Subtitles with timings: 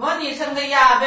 [0.00, 1.06] 我女生的丫头。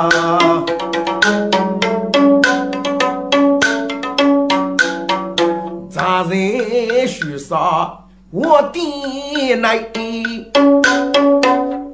[7.51, 9.77] 在树上我的来，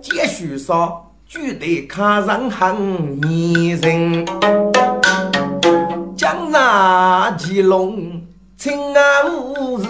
[0.03, 4.23] 这树上绝对看人很迷人，
[6.15, 8.21] 江南奇龙
[8.55, 9.87] 清安无事。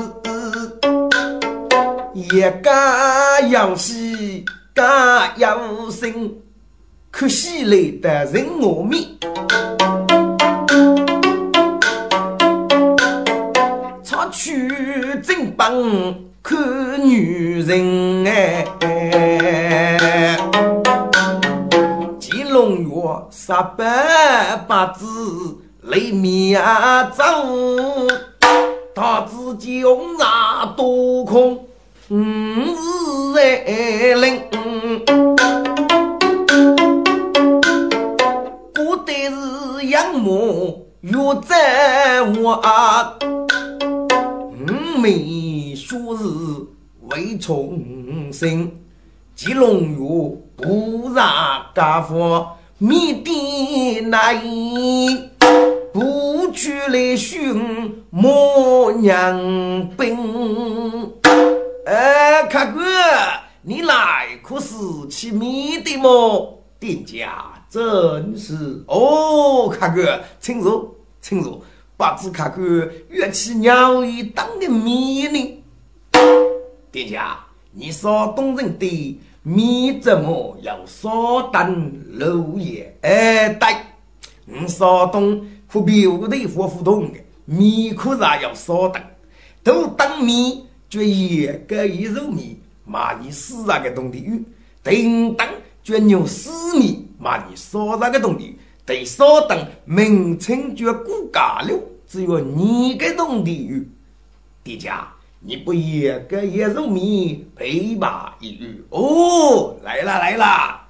[2.14, 2.30] 一
[2.64, 5.60] 家养喜，家养
[5.92, 6.34] 生，
[7.12, 9.04] 可惜来的人我面。
[15.58, 15.74] 帮
[16.44, 18.64] 看女人哎，
[22.20, 22.92] 金龙月
[23.32, 25.08] 十八八字
[25.82, 26.62] 雷面
[27.12, 27.24] 走，
[28.94, 31.66] 他自己红纱多空。
[32.10, 34.40] 五日来临，
[38.76, 41.12] 古代是养母月
[41.46, 42.62] 在我，
[44.54, 44.56] 五
[45.78, 46.24] 说是
[47.10, 47.80] 为重
[48.34, 48.72] 生，
[49.36, 49.98] 吉龙月
[50.56, 52.46] 不让家父
[52.80, 54.42] 面的难，
[55.94, 61.14] 不去来寻母娘兵。
[61.86, 62.82] 哎，卡哥，
[63.62, 64.76] 你来可是
[65.10, 66.64] 去米的么？
[66.80, 71.62] 店家真是哦，卡哥，请坐，请坐。
[71.96, 72.62] 不知卡哥
[73.10, 75.64] 乐起鸟语当的米呢？
[76.98, 77.38] 店家，
[77.74, 82.92] 你说东人的米怎么要少等六爷？
[83.04, 83.68] 哎，对，
[84.46, 89.00] 你说东和别的火互动的米可是要少等，
[89.64, 90.66] 都等米。
[90.90, 94.42] 就一个一肉米，骂你死啊个东地狱；
[94.82, 95.46] 叮当
[95.84, 98.58] 就牛死米，骂你烧那个东地狱。
[98.86, 103.88] 得稍等，名称就顾家了，只有你个东地狱。
[104.64, 105.06] 爹家，
[105.50, 109.78] 你不一个一肉米陪骂一语哦？
[109.82, 110.82] 来了来了，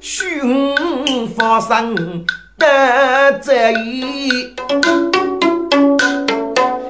[0.00, 2.24] 寻发生
[2.56, 4.54] 的这一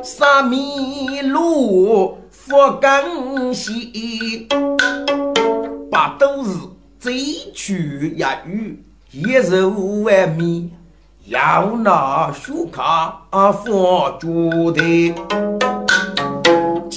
[0.03, 2.19] 三米路。
[2.31, 4.47] 佛刚西，
[5.91, 6.51] 把都是
[6.99, 7.15] 贼
[7.55, 9.71] 取一语，一肉
[10.03, 10.71] 万米，
[11.25, 15.86] 要拿书卡放桌的。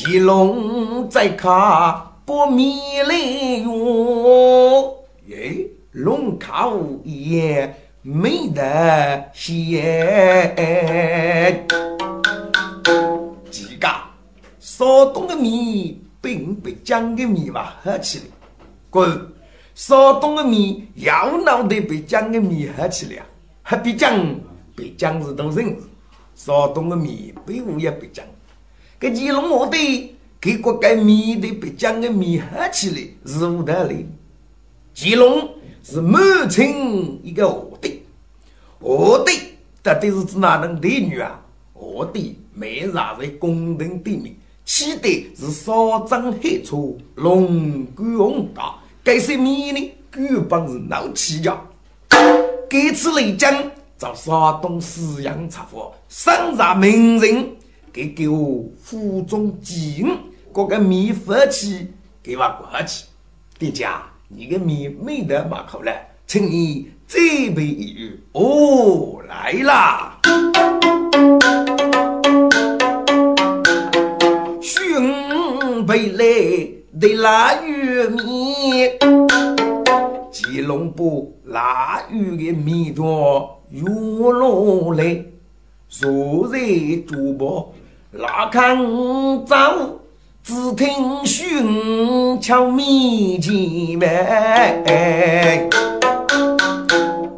[0.02, 3.14] 吉龙在卡不米来
[3.66, 10.56] 哟，耶，龙卡无言没得闲。
[13.52, 13.90] 几个
[14.62, 18.26] 烧东的米并不江的米吧喝起来，
[18.90, 19.34] 滚！
[19.76, 23.22] 烧东的米要脑袋被江的米喝起来，
[23.62, 24.16] 还比江
[24.78, 25.76] 被江是都人，
[26.36, 28.26] 烧东的米被物也被江。
[29.00, 34.06] 个乾隆皇帝给国家米的被江的米喝起来是无道理。
[34.94, 35.50] 乾隆
[35.82, 38.04] 是满清一个皇帝，
[38.82, 39.40] 皇帝
[39.82, 41.40] 到底是指哪能帝女啊？
[41.74, 44.36] 皇帝没啥在宫廷里面，
[44.66, 46.76] 起的是少张黑车，
[47.16, 48.76] 龙冠宏大。
[49.02, 51.58] 该些米呢，根本是闹气家。
[52.70, 53.64] 这次雷江
[53.98, 57.50] 找山东四阳茶坊，上上名人。
[57.92, 60.18] 给给我府中吉恩，
[60.54, 61.88] 这个米发起
[62.22, 63.06] 给我过去。
[63.58, 65.92] 店家，你的米没得马口了，
[66.28, 67.20] 请你再
[67.56, 68.20] 备一鱼。
[68.34, 70.20] 哦，来啦！
[74.62, 76.26] 寻备来
[77.00, 78.90] 的腊鱼米，
[80.32, 85.26] 吉隆坡腊鱼的米多，鱼落来，
[85.88, 86.60] 坐在
[87.08, 87.74] 主播。
[88.12, 88.76] 拉看
[89.46, 90.02] 走，
[90.44, 93.54] 只听寻敲米前
[94.00, 94.10] 门。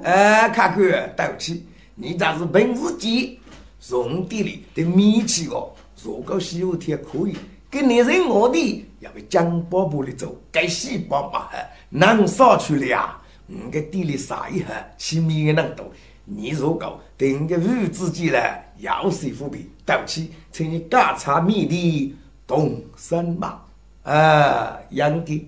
[0.02, 3.38] 哎，看看，对不起，你这是本事机，
[3.82, 5.72] 从地里的米去哦。
[6.02, 7.36] 如果西湖天可以，
[7.70, 11.50] 跟你人我的要被江宝宝的走，该西宝嘛，
[11.90, 13.18] 能上去了呀？
[13.48, 14.68] 我个地里撒一下，
[14.98, 15.86] 起米也能多。
[16.24, 18.38] 你如果定个日自己呢，
[18.78, 19.70] 要谁付皮？
[19.92, 22.16] 对不起，请你干茶米的
[22.48, 23.60] 东山嘛！
[24.04, 25.46] 啊，杨的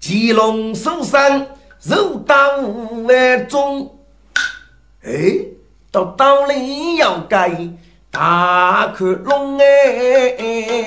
[0.00, 1.46] 吉龙手上
[1.80, 3.96] 肉刀五万中，
[5.04, 5.12] 哎，
[5.92, 7.56] 到刀里要改
[8.10, 10.82] 大克隆哎。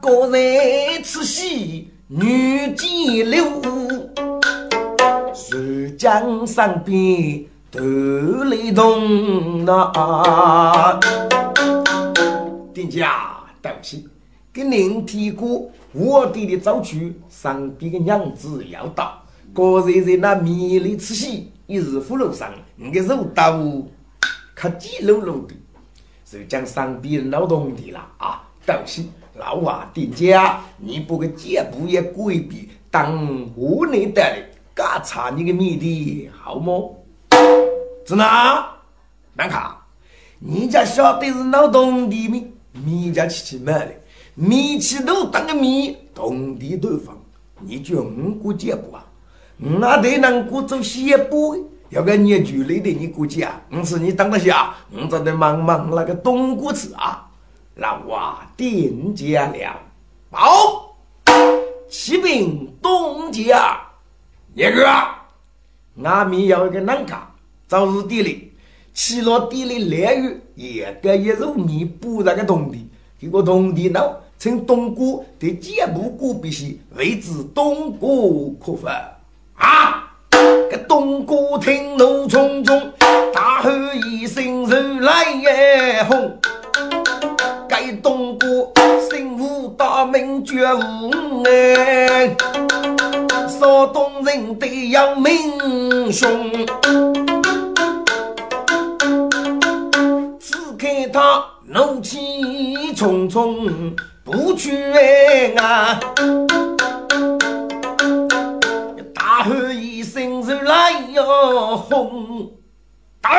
[0.00, 3.44] 个人吃喜女几流，
[5.98, 7.80] 江上边头
[8.44, 11.00] 雷动呐。
[12.72, 14.06] 店家，对不起，
[14.52, 19.20] 给您提过我爹的早去，上边的娘子要到，
[19.52, 23.60] 个人在那米里吃喜，一日葫芦上，你个肉刀
[24.54, 25.56] 可鸡溜溜的，
[26.24, 29.10] 浙江上边劳动的啦啊，对不起。
[29.34, 34.22] 老瓦店家，你不个脚步也规避，当湖内的
[34.78, 37.04] 嘎查你个米的好么？
[38.06, 38.64] 子哪？
[39.34, 39.76] 难卡，
[40.38, 42.52] 你家晓得是老东地米，
[42.84, 43.92] 米家去去买的，
[44.36, 47.18] 米去都当个米，东地都放，
[47.58, 49.04] 你就五个脚步啊？
[49.56, 53.60] 那得能过走西步，要个你距离的你估计啊？
[53.72, 57.28] 我是你当得下，我这得忙忙那个东过去啊？
[57.74, 59.76] 老娃定家了，
[60.30, 60.96] 报，
[61.90, 63.76] 启禀东家，
[64.60, 64.84] 那个，
[66.02, 67.32] 俺们有一个南卡，
[67.68, 68.52] 早日地里，
[68.92, 72.88] 起落地里连雨，也该一肉米补那个东地，
[73.20, 74.00] 这个东地呢，
[74.36, 78.92] 称东姑的肩部骨必须为之东姑可分
[79.54, 80.12] 啊！
[80.68, 82.92] 个东姑听怒冲冲，
[83.32, 86.36] 大喝一声，如来也红。
[87.68, 88.72] 该东郭
[89.08, 92.34] 心武大名绝无哎，
[93.68, 96.50] 山东人得要名雄。
[100.40, 103.94] 只看他怒气冲冲
[104.24, 104.74] 不去
[105.58, 106.00] 啊，
[109.14, 112.50] 大喝一声是来哟轰！
[113.20, 113.38] 哎，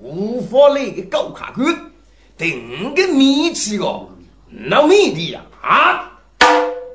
[0.00, 1.64] 无法来个高卡关。
[2.36, 4.08] 定个米气哦，
[4.50, 6.08] 闹米的呀啊！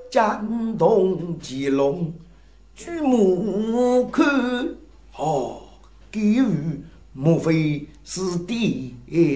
[0.09, 2.13] 江东吉龙
[2.73, 4.25] 举目看，
[5.15, 5.61] 哦，
[6.11, 6.45] 给予
[7.11, 8.95] 莫非是地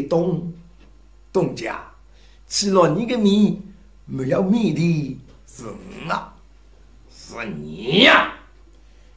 [0.10, 0.54] 东
[1.34, 1.84] 东家？
[2.48, 3.62] 吃了你个米，
[4.06, 6.34] 没有米的是我，
[7.10, 8.34] 是你呀！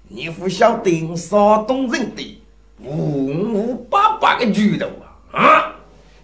[0.08, 2.42] 你不晓得山东人的
[2.80, 4.86] 五五八八个巨头
[5.32, 5.76] 啊啊！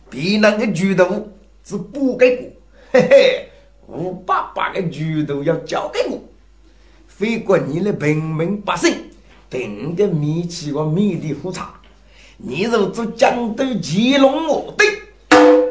[0.09, 1.29] 别人的猪头
[1.65, 2.51] 是不给过，
[2.93, 3.50] 嘿嘿，
[3.91, 6.19] 我爸爸的猪头要交给我。
[7.09, 8.97] 非过你的平民百姓，
[9.51, 11.75] 定的米奇和米的复茶，
[12.39, 14.85] 你若做江都乾隆我的，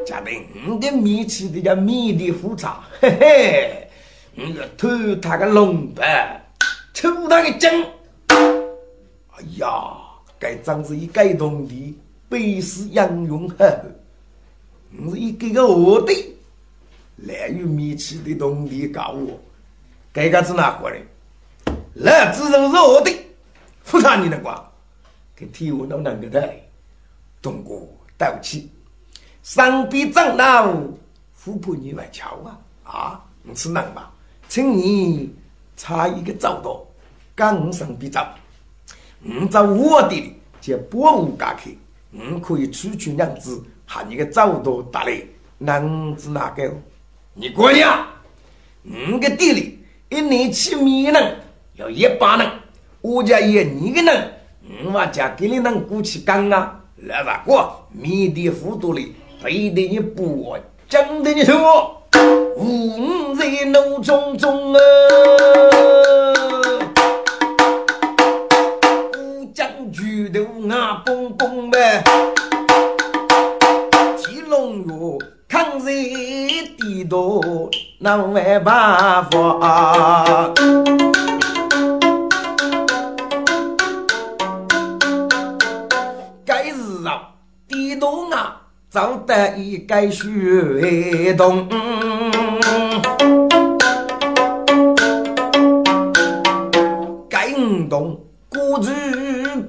[0.06, 3.88] 家定的米奇的叫米的复茶，嘿嘿，
[4.36, 4.88] 你要偷
[5.22, 6.46] 他个龙白，
[6.94, 7.70] 抽他个筋。
[8.28, 9.98] 哎呀，
[10.38, 11.96] 该张是一改动的，
[12.28, 13.66] 背是杨永呵，
[15.04, 16.14] 我是一个个我的，
[17.24, 19.40] 来与米奇的动地告我，
[20.14, 21.06] 该个是哪个人？
[21.96, 23.12] 来，自认是我的。
[23.86, 24.72] 不差你的瓜，
[25.36, 26.54] 给替我弄两个的，
[27.42, 28.70] 中国对不起，
[29.42, 30.72] 上边长老
[31.34, 32.60] 富婆你来瞧啊。
[32.84, 34.12] 啊，你是能吧？
[34.48, 35.34] 请你
[35.76, 36.86] 插一个灶道，
[37.36, 38.20] 刚上边走，
[39.20, 41.78] 你找我的就保护家去，
[42.12, 45.22] 你可以出去两只，喊你个灶道打来，
[45.58, 46.72] 能子哪个？
[47.36, 47.88] 你过年，
[48.82, 51.38] 你个地里一年起米人
[51.76, 52.50] 要一百人。
[53.02, 54.34] 我家也你个人，
[54.92, 56.82] 我家给你能过去干啊？
[56.98, 60.58] 来吧，我米的糊涂里背的你不
[60.90, 62.04] 讲的你说，
[62.58, 64.80] 五在怒中中啊，
[69.54, 72.04] 将举头啊蹦蹦呗，
[77.10, 80.54] 地多难为办法。
[88.92, 91.68] 早得一个血动，
[97.30, 97.54] 该
[97.88, 98.90] 动孤举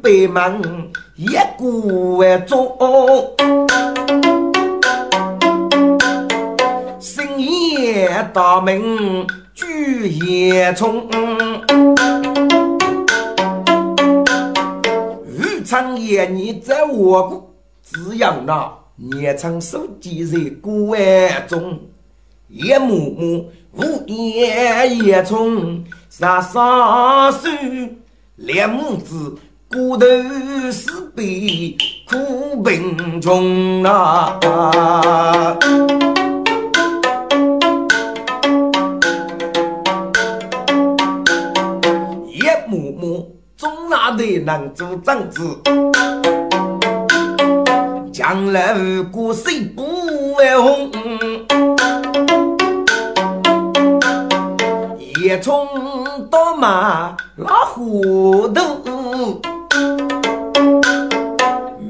[0.03, 2.75] 北门一股为重，
[8.23, 11.09] 大门举夜冲，
[15.27, 18.73] 日长夜你在我国只要那。
[19.03, 21.01] 年长手机在古玩
[21.49, 21.81] 中，
[22.49, 27.49] 一幕幕无言也从沙沙手，
[28.37, 29.35] 两母子
[29.71, 30.07] 骨头
[30.71, 31.75] 是悲
[32.07, 34.39] 苦贫穷啊！
[44.11, 45.59] 中哪的能做长子？
[48.13, 50.91] 将来无辜谁不为红？
[55.23, 55.67] 夜冲
[56.31, 59.41] 到马老糊涂，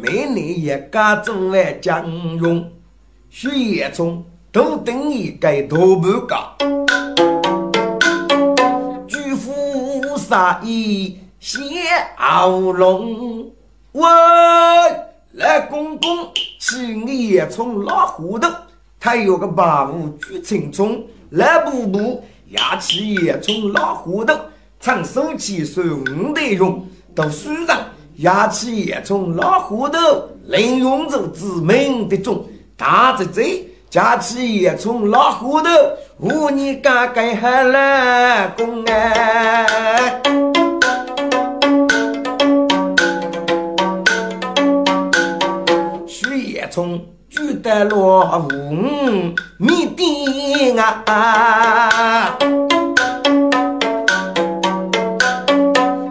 [0.03, 2.07] 每年一家做完将
[2.39, 2.71] 用，
[3.31, 4.23] 血液冲
[4.53, 6.37] 都等于该大半家。
[9.09, 11.57] 举夫杀意谢
[12.19, 13.51] 傲龙，
[13.93, 14.03] 喂。
[15.33, 18.47] 来，公公，起你也从老糊涂，
[18.99, 24.35] 他有个八五举青葱，来补补，牙起也从老糊涂，
[24.81, 27.79] 唱手起手五得用，读书上
[28.17, 29.97] 牙起也从老糊涂，
[30.47, 32.45] 能用着知名的种，
[32.77, 35.69] 大嘴嘴，家起也从老糊涂，
[36.19, 40.50] 无你嘎嘎还来公哎。
[46.71, 48.73] 从举得落五
[49.59, 52.39] 米地啊，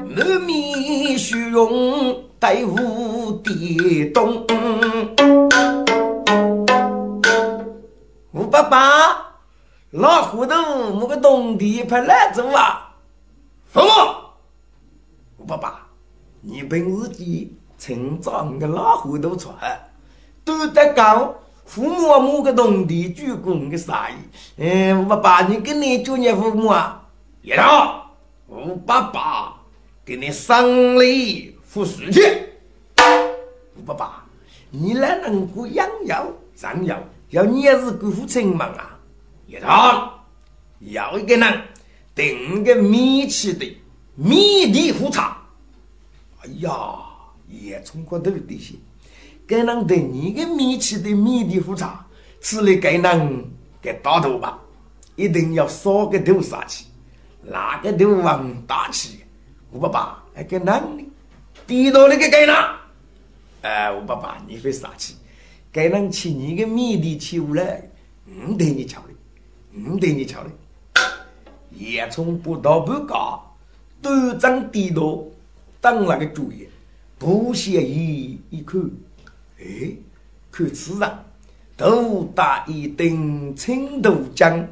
[0.05, 4.45] 满面虚荣带无地动。
[8.33, 8.77] 吴爸爸，
[9.91, 10.53] 老糊涂，
[10.99, 12.95] 我个东地派来走啊！
[13.65, 13.87] 父母，
[15.37, 15.87] 吴爸爸，
[16.41, 19.49] 你凭自己成长个老糊涂出
[20.57, 24.13] 都得讲，父母啊，某个东地主公个啥意？
[24.57, 27.07] 嗯，我爸你跟你叫你父母啊，
[27.41, 28.11] 一道，
[28.47, 29.53] 我爸爸
[30.03, 32.21] 给你赏礼付书去。
[33.75, 34.25] 我爸爸，
[34.71, 36.25] 你来能够养药
[36.55, 36.97] 上药，
[37.29, 38.97] 要你也是辜负亲忙啊。
[39.45, 40.25] 一道，
[40.79, 41.61] 要一个人
[42.15, 43.77] 订个米奇的
[44.15, 45.37] 米地胡茶。
[46.41, 46.71] 哎呀，
[47.47, 48.75] 也从过头的些。
[49.49, 52.05] 该能对你的米奇的米的复茶，
[52.39, 53.43] 吃了该能
[53.81, 54.59] 给打头吧，
[55.15, 56.85] 一定要烧个头杀气，
[57.41, 59.21] 哪个头往大气。
[59.71, 61.03] 我爸爸还给男的，
[61.65, 62.79] 低到那个该哪？
[63.63, 65.15] 哎，我爸爸你会杀气，
[65.71, 67.81] 该能吃你的米的起无来，
[68.27, 70.49] 唔对你瞧的，唔对你瞧的，
[71.71, 73.57] 也从不到不高，
[73.99, 75.17] 都长低到
[75.81, 76.67] 当那个主意，
[77.17, 78.79] 不屑一一看，
[79.61, 79.91] 哎，
[80.51, 81.09] 看此人
[81.75, 84.65] 头戴一顶青头巾，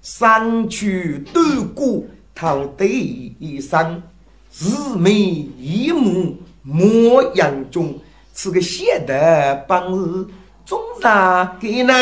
[0.00, 4.02] 身躯短骨头戴一双，
[4.50, 7.94] 四眉一目模样中，
[8.32, 10.26] 此个写的本事
[10.64, 11.92] 总让给人。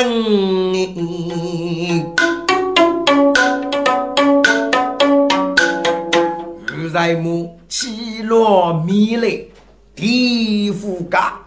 [6.93, 9.49] 在目起落迷离，
[9.95, 11.41] 地府家，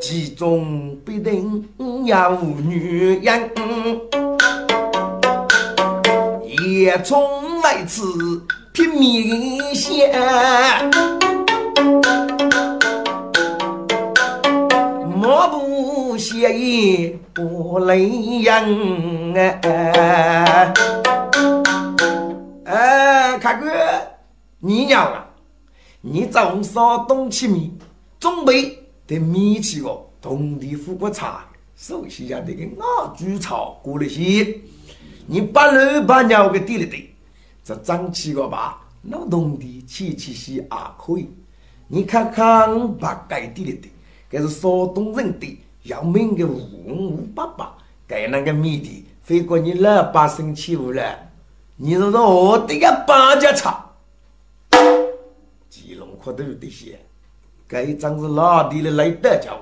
[0.00, 1.68] 其中必定
[2.04, 3.50] 有女人。
[6.68, 8.02] 夜从来此
[8.72, 9.94] 拼命想，
[15.14, 20.72] 莫不写意不泪人哎，
[22.64, 23.68] 哎，看哥。
[24.62, 25.26] 你娘啊！
[26.02, 27.72] 你从山东起米，
[28.18, 28.79] 准备
[29.10, 34.56] 得米起个同地富国茶，首先要得个熬煮草过了些。
[35.26, 37.10] 你把老把鸟给点了的，
[37.64, 41.28] 这长起个吧，老农地起起些也可以。
[41.88, 43.88] 你看看把该点了的，
[44.30, 47.76] 这是山东人的要命的五五八八，
[48.06, 51.02] 该那个米的飞过你老百姓起屋了，
[51.74, 53.90] 你说说我的个八家茶。
[55.68, 56.96] 吉隆坡都有这些，
[57.70, 59.60] 该张是哪地的来得家伙，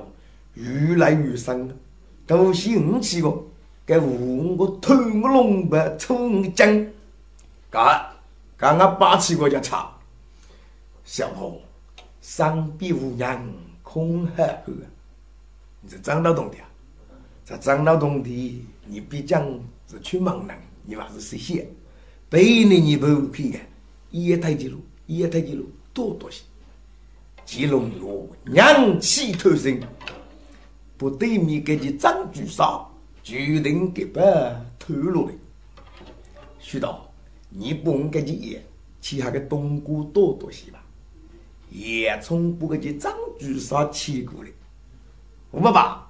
[0.55, 1.69] 越来越深，
[2.27, 3.31] 都兴起个，
[3.85, 6.87] 该五个头个龙白冲江，
[7.69, 8.07] 干，
[8.57, 9.93] 刚刚八七个就差，
[11.05, 11.61] 小伙，
[12.23, 13.38] 上比无人
[13.83, 14.73] 空呵呵，
[15.83, 16.57] 你这张老东的，
[17.45, 21.69] 这张老东的，你毕竟是去忙人，你还是实现，
[22.31, 23.59] 背你你不去的，
[24.11, 25.67] 一台记录，一台记录。
[25.93, 26.45] 多多些，
[27.49, 29.81] 吉龙哟，娘气透身，
[30.99, 32.87] 不对面给你张举杀，
[33.22, 34.20] 决定给把
[34.79, 35.33] 透露了。
[36.59, 37.11] 徐道，
[37.49, 38.62] 你不用给你爷，
[39.01, 40.85] 其他个东姑多多些吧。
[41.70, 44.51] 也从不给你张举杀起过来。
[45.51, 46.07] 吴爸爸，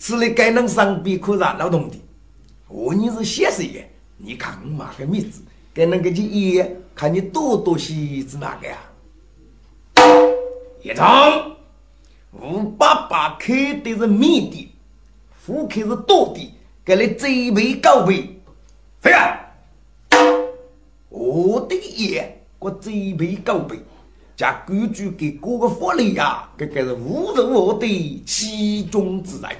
[0.00, 1.96] 此类该能上边可让劳动的，
[2.66, 7.94] 我你是先生爷，你看我妈个名字，该能给你爷，看你多多些
[8.28, 8.76] 是哪个呀？
[10.82, 11.56] 一场，
[12.32, 14.72] 吴爸爸开的是面的，
[15.36, 16.50] 副开是多的，
[16.82, 18.40] 给你这杯高杯，
[18.98, 19.38] 飞啊！
[21.10, 22.26] 我的爷，
[22.58, 23.78] 我这杯高杯，
[24.34, 29.50] 加规矩给各个福利呀，这个是无人我的其中之人。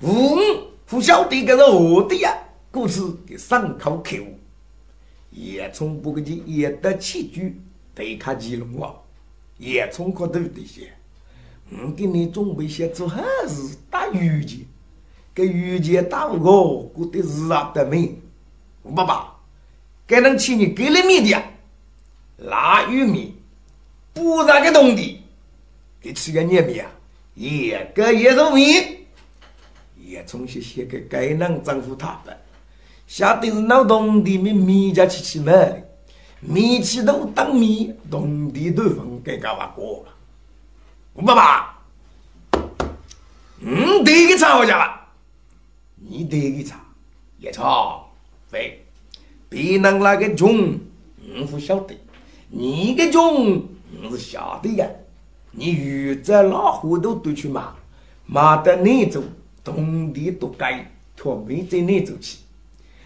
[0.00, 0.38] 吾
[0.86, 2.34] 不晓得这是我的呀，
[2.70, 4.16] 故此给上口口，
[5.30, 7.60] 也从不给你也得起居，
[7.94, 9.01] 对看吉龙王。
[9.62, 10.92] 也从可头的些，
[11.70, 14.58] 我给你准备些做好事打鱼钱，
[15.32, 18.20] 给鱼钱打不过，过得日啊得命。
[18.96, 19.36] 爸爸，
[20.04, 21.40] 给能请你给了米的，
[22.38, 23.36] 腊玉米，
[24.12, 25.22] 不然个东的，
[26.00, 26.90] 给吃个年米啊，
[27.36, 28.64] 也个也肉米，
[29.96, 32.36] 也从些些个该能丈夫他的，
[33.06, 35.52] 下得是老东的米米家去吃嘛。
[36.44, 40.12] 米起都当米，东地都分给搞完过了。
[41.14, 41.78] 吴爸爸，
[43.60, 45.06] 嗯，第一个查我家了，
[45.94, 46.80] 你第一个查，
[47.38, 48.00] 也查，
[48.50, 48.84] 喂，
[49.48, 50.80] 别人那个穷，
[51.38, 51.96] 我不晓得，
[52.48, 53.62] 你个穷，
[54.02, 54.86] 我是晓得呀。
[55.52, 57.72] 你遇着老虎都都去骂，
[58.26, 59.22] 骂到你走，
[59.62, 62.38] 东地都该，托没在你走去，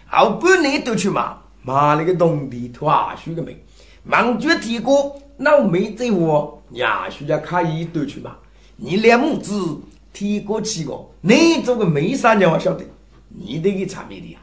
[0.07, 1.37] 后半年都去骂。
[1.67, 3.61] 妈那个东地土啊，许个没，
[4.01, 8.37] 忙脚提过，老妹在我，伢许家卡一堆去嘛。
[8.77, 9.77] 你两母子
[10.13, 12.85] 提过去个，你做个没啥鸟我晓得，
[13.27, 14.39] 你得给查米的呀，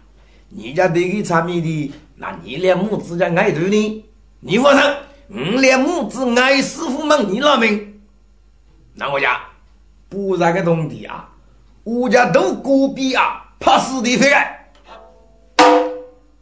[0.51, 4.05] 你家得给查米的，那你两母子家挨头呢？
[4.41, 4.83] 你放心，
[5.31, 8.03] 我两母子挨师傅忙你老命。
[8.93, 9.41] 那我家
[10.11, 11.31] 不然个东地啊，
[11.85, 14.69] 我家都隔壁啊，怕死的飞来，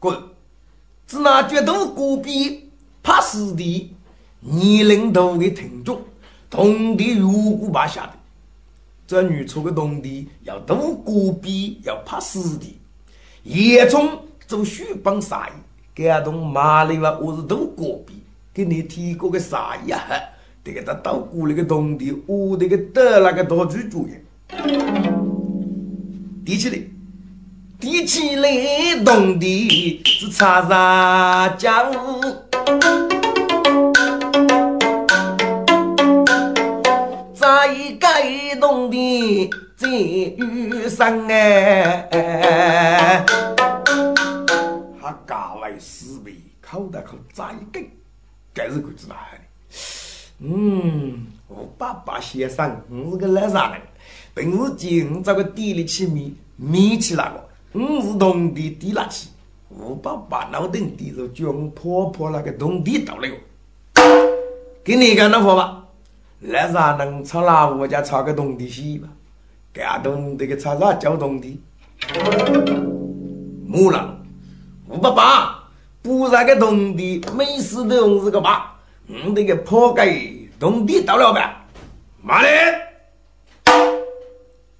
[0.00, 0.31] 滚！
[1.06, 2.70] 只拿决斗戈壁
[3.02, 3.90] 怕死的，
[4.40, 6.00] 年龄大的听众，
[6.48, 8.12] 同地如果把下的，
[9.06, 12.74] 这女出个东地要斗戈壁要怕死的，
[13.42, 15.52] 叶中做书帮啥意？
[15.94, 18.22] 感动马里话我是斗戈壁，
[18.54, 20.00] 给你提过个啥意啊？
[20.64, 24.12] 这个他到过那个东地，我这个得那个大主主意，
[26.46, 26.78] 提起来。
[27.82, 28.48] 提起来
[29.04, 31.90] 动的是擦擦浆。
[38.60, 43.26] 弄的在雨上哎，
[45.00, 47.84] 还家外四辈口袋可再一根，
[48.54, 49.38] 该是鬼子哪的？
[50.38, 53.82] 嗯，我爸爸先生，你是个懒啥人，
[54.36, 57.48] 平时间我找个地里去米，米去哪个？
[57.74, 59.28] 我是农地地垃圾。
[59.70, 63.34] 我爸爸脑袋低着，叫我婆婆那个农地倒了哟。
[64.84, 65.84] 给你干那活吧，
[66.40, 69.08] 烂啥能炒哪我家炒个农地戏吧？
[69.72, 71.58] 干农地个炒啥叫农地？
[73.66, 74.18] 木了，
[74.86, 75.70] 我爸爸
[76.02, 78.78] 不那个农地，没事的用是个爸。
[79.08, 80.14] 我这个破盖
[80.60, 81.56] 农地到了呗，
[82.20, 82.50] 马林！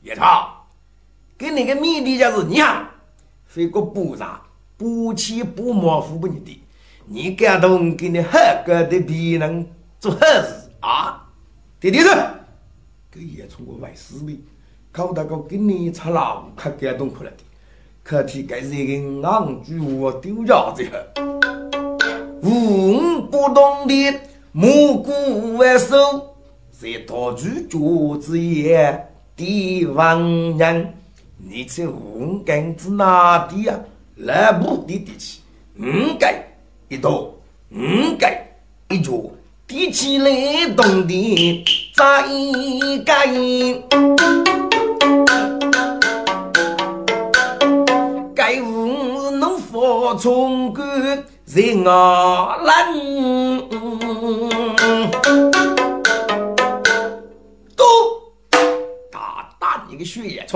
[0.02, 0.62] 叶超，
[1.42, 2.88] 给你个米地就是你啊，
[3.46, 4.40] 非个不啥
[4.76, 6.62] 不起不模糊不你的，
[7.07, 9.66] 你感动给你合格的别人
[9.98, 10.70] 做好事。
[10.78, 11.26] 啊？
[11.81, 12.11] 弟弟子，
[13.11, 14.38] 给叶冲我外师妹，
[14.92, 17.38] 考大哥给你查老可感动哭了的，
[18.05, 20.85] 可替该是一个昂居我丢架子
[22.40, 24.20] 无不懂的。
[24.52, 26.37] 木鼓为首，
[26.70, 30.94] 在大举脚之言，帝王人，
[31.44, 33.76] 你这五根子哪地啊？
[34.14, 35.40] 来不的地气，
[35.76, 35.83] 五
[36.16, 36.33] 根
[36.88, 37.11] 一刀，
[37.70, 38.31] 五根
[38.88, 39.12] 一脚，
[39.66, 41.64] 提起来动的
[41.96, 43.83] 再一根，
[48.37, 50.87] 该五能发冲冠。
[51.46, 52.68] 人啊，人
[57.74, 57.85] 都
[59.11, 60.46] 大大一个血液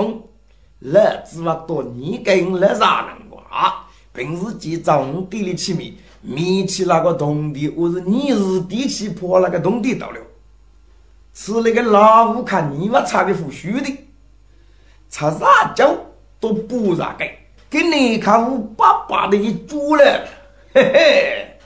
[0.81, 3.85] 虫，老子嘛多你跟来啥人话？
[4.13, 10.19] 平时记账地里起米，米起那个铜地，我是你是地起破那个铜地到了，
[11.33, 13.95] 吃那个老虎看你妈差的胡须的，
[15.09, 15.95] 吃啥酒
[16.39, 17.37] 都不咋给，
[17.69, 20.27] 给你看我爸爸的一猪了。
[20.73, 21.57] 嘿嘿，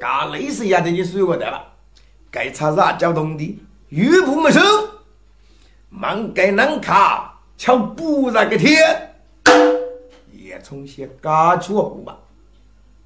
[0.00, 1.64] 干类似一样的你水过得了？
[2.30, 3.58] 该查啥交通的？
[3.90, 4.60] 玉不没收，
[5.88, 9.14] 忙该能卡，瞧不那个天，
[10.32, 12.18] 也从些嘎出户吧。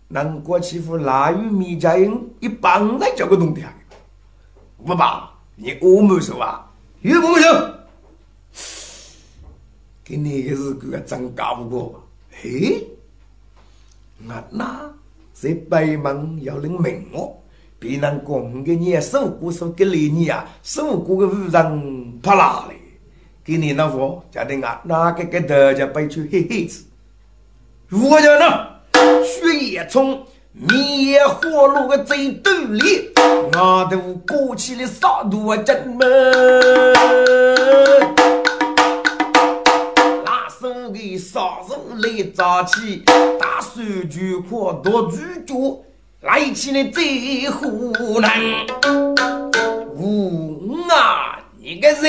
[0.09, 3.75] 能过欺负腊玉米家人，一帮来叫个东的啊！
[4.85, 6.67] 不爸，你我没收啊？
[7.03, 7.49] 玉不没收，
[10.03, 12.87] 给你个是个真搞不过，嘿，
[14.19, 14.91] 那那。
[15.41, 17.41] 在北门要领命我，
[17.79, 22.67] 别人讲给你受过受给你你啊，受过个无人怕
[23.49, 26.85] 给你那货家的啊，哪个给大家背出黑黑子？
[27.91, 28.45] 我讲呢，
[29.25, 33.09] 血液从灭火炉个最肚里，
[33.55, 36.07] 我都过去的杀毒真门。
[40.93, 43.03] 给杀手来扎起，
[43.39, 43.81] 大手
[44.11, 45.85] 就可夺主角，
[46.23, 48.31] 来起来最湖南。
[49.95, 51.28] 五啊，
[51.69, 52.03] 你个人，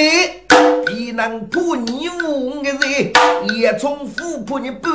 [0.86, 3.12] 必能破你五个人，
[3.58, 4.89] 也从富破你半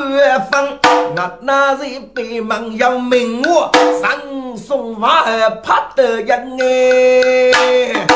[0.51, 0.79] 分。
[1.15, 8.07] 我那人北门要命我，上送娃儿怕得人哎。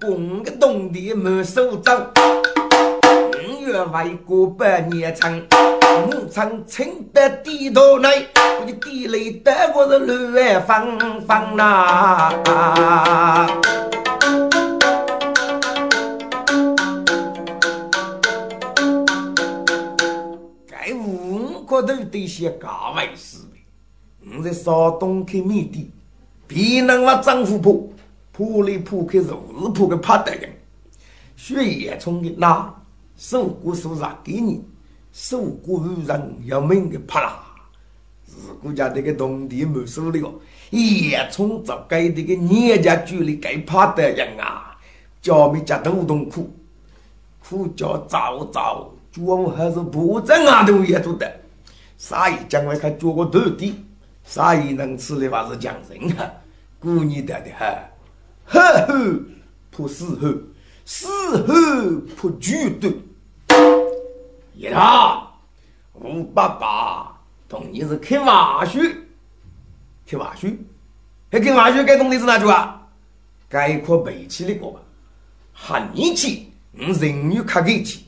[0.00, 1.92] 公个东地没收走，
[3.04, 5.38] 五月为过百年长，
[6.06, 8.26] 牧场清得地头内，
[8.60, 12.30] 我的地里得我是乱放放呐。
[20.66, 23.58] 该五可都得些岗位事的，
[24.36, 25.90] 我在山东开米地，
[26.46, 27.88] 别人我张富婆。
[28.30, 30.48] 铺里铺开是日铺个怕的人，
[31.34, 32.72] 血液冲的那
[33.16, 34.64] 受过受伤给你，
[35.20, 37.20] 受过污染要命的怕？
[37.20, 37.44] 啦！
[38.24, 40.32] 是国家这个农地没收的哦，
[40.70, 44.78] 叶冲早该这个人家距离该怕的人啊，
[45.20, 46.48] 家没家都痛苦，
[47.40, 51.28] 苦叫早早，中还是不正啊都也做的，
[51.96, 53.74] 啥也将来看做个土地，
[54.22, 56.30] 啥也能吃的话是讲人哈，
[56.78, 57.66] 过年的的哈。
[58.44, 59.20] 呵呵，
[59.72, 60.32] 破死后，
[60.84, 61.08] 死
[61.44, 61.54] 后
[62.16, 62.88] 破举头。
[64.58, 65.22] 一他，
[65.92, 67.16] 我爸爸
[67.48, 68.80] 同你是开玩笑，
[70.04, 70.48] 开玩笑，
[71.30, 72.88] 还开玩笑，该懂的是哪句啊？
[73.48, 74.80] 该可背起的过吧？
[75.52, 78.00] 喊你去，我人女卡给去，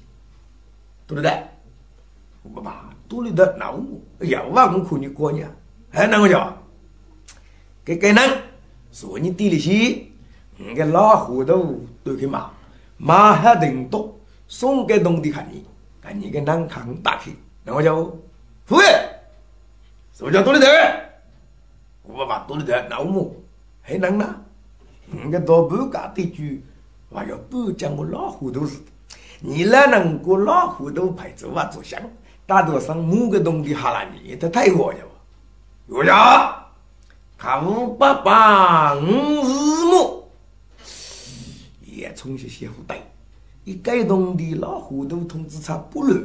[1.06, 1.30] 对不对？
[2.42, 3.84] 我爸多了的那我，
[4.18, 5.48] 哎呀，我我可你过年，
[5.92, 6.52] 还哪个叫？
[7.84, 8.42] 给给人
[8.90, 10.12] 说你地里去。
[10.56, 12.50] 你个老糊涂都去骂，
[12.96, 15.64] 骂还人多，送给农地看你，
[16.10, 17.30] 看你个南康打开，
[17.62, 18.02] 那我叫
[18.66, 19.08] 夫人，
[20.12, 20.66] 什么叫多的头？
[22.02, 23.32] 我把多的头那我么
[23.80, 24.34] 还能呢？
[25.06, 26.64] 你个到半家的句，
[27.14, 28.86] 还要不讲我老糊涂似的。
[29.38, 32.02] 你哪能过老糊涂陪着我做香？
[32.44, 34.98] 大多上某个东西哈拉你，他太火了。
[35.86, 36.66] 有呀，
[37.38, 40.28] 看五八八五日木，
[41.82, 43.00] 也从些些不对。
[43.64, 46.22] 一改动的老糊涂通知差不乱，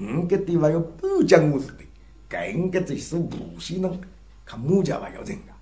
[0.00, 1.84] 五个地方要不讲我是的，
[2.28, 4.00] 更个这是无锡人，
[4.44, 5.54] 看木家还要人啊。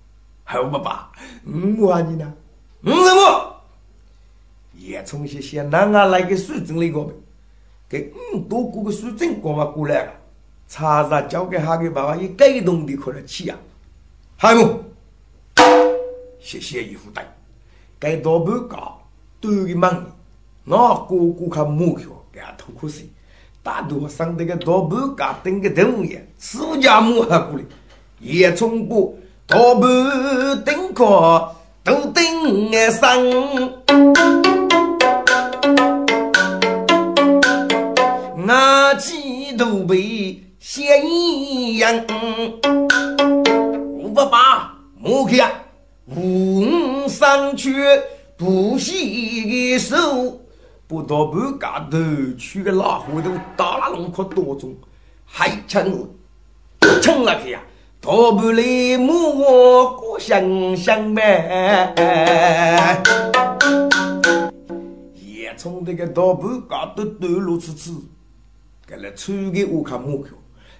[0.43, 1.11] 好爸爸，
[1.45, 2.33] 五啊你呢？
[2.83, 3.53] 五日木。
[4.73, 7.13] 也从些些南啊来个水镇那个呗，
[7.89, 10.13] 给嗯多过个水镇过嘛过来了，
[10.67, 13.57] 查查交给他个爸爸一改动的可能起啊，
[14.37, 14.83] 还有，
[16.39, 17.35] 谢谢姨夫带，
[17.97, 19.01] 该多半高
[19.41, 20.05] 多个忙，
[20.69, 23.09] 那哥哥看目标给他偷苦水，
[23.63, 27.63] 大多上这个多半高等个动物园，自家母还过来，
[28.19, 29.13] 也从过
[29.45, 32.21] 多半等个都等
[32.91, 33.17] 上。
[38.35, 42.05] 那几都被嫌一样，
[43.97, 45.49] 五百八，莫去啊！
[46.13, 47.73] 五上去
[48.35, 50.41] 不洗手，
[50.87, 51.97] 不到半嘎头
[52.37, 54.73] 去个老虎头打那龙壳多重，
[55.25, 56.09] 还成
[57.01, 57.61] 成了去呀！
[57.99, 61.93] 大不来母我过香香呗，
[65.15, 67.91] 也从这个大半嘎头抖露出去。
[68.87, 70.31] 给了穿给我看目标，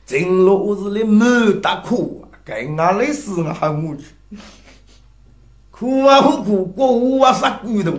[0.05, 4.05] 进了屋子里满大哭，该哪里死啊喊我去，
[5.69, 7.91] 哭啊不哭，过午啊杀骨头，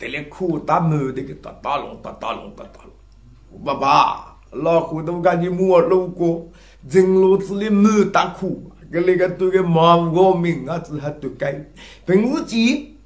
[0.00, 6.48] 得了苦打满的个打打龙打打龙打打龙，爸爸老虎都赶紧摸路过，
[6.88, 11.52] 进了屋子里满大哭，给那个对个马我命啊子还都该，
[12.06, 12.96] 平时记，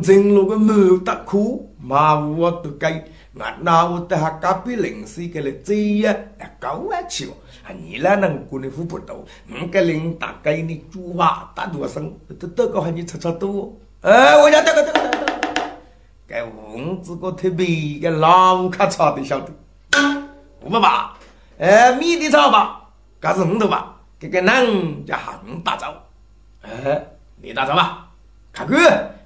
[0.00, 3.04] 进了个满大哭，马我都该。
[3.32, 6.16] 那那我等下隔壁邻居给来追呀，
[6.60, 7.32] 搞完去哦。
[7.64, 12.00] 啊，你那能过你付不到，五个领大给你煮话打多少
[12.38, 12.80] 都都搞
[16.28, 19.52] 该五子个特别个老卡炒的晓得。
[20.60, 21.14] 五百八，
[21.58, 22.82] 哎，米的炒吧，
[23.20, 23.94] 这是五头吧？
[24.18, 25.94] 这个人叫韩大招。
[26.62, 27.06] 哎，
[27.40, 28.08] 你大招吧？
[28.52, 28.76] 看哥，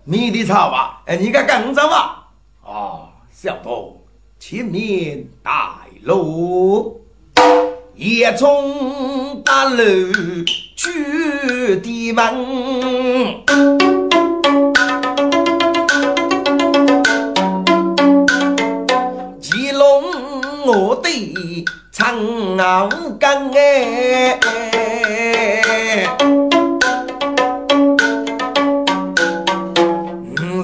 [0.04, 1.00] 米的炒吧？
[1.06, 2.26] 哎，你个更招吧？
[2.62, 3.96] 哦，小多。
[4.38, 7.02] 前面大路，
[7.94, 9.76] 夜从大路
[10.76, 13.44] 去的门，
[21.00, 22.86] 我的长老
[23.18, 24.38] 干哎，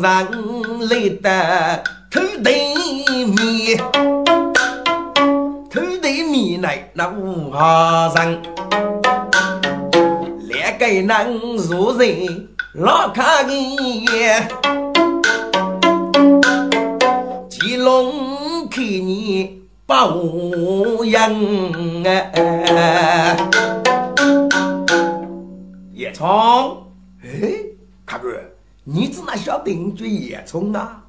[0.03, 2.53] 人累得头疼。
[3.35, 3.77] 米，
[5.70, 8.42] 土地米内那五行人，
[10.49, 11.07] 两个人
[11.57, 14.46] 如人老看眼，
[17.49, 21.33] 吉龙看你不样
[22.05, 23.37] 哎，
[25.94, 26.85] 叶冲，
[27.22, 27.64] 哎，
[28.05, 28.37] 大哥，
[28.83, 31.05] 你怎么晓得你叫叶冲啊？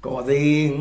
[0.00, 0.22] 刚才我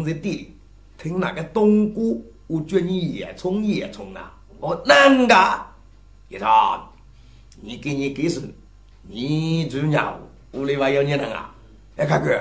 [0.06, 0.56] 在店里
[0.97, 4.34] 听那个东姑，我叫你叶冲叶冲啊！
[4.62, 5.65] 我哪个？
[6.30, 6.47] 叶冲，
[7.60, 8.41] 你给你给谁？
[9.10, 10.17] 你做鸟，
[10.54, 11.54] 屋里还有你人啊？
[11.97, 12.34] 哎，看哥，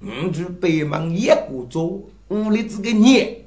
[0.00, 3.43] 我住北门一锅粥，屋里只给你，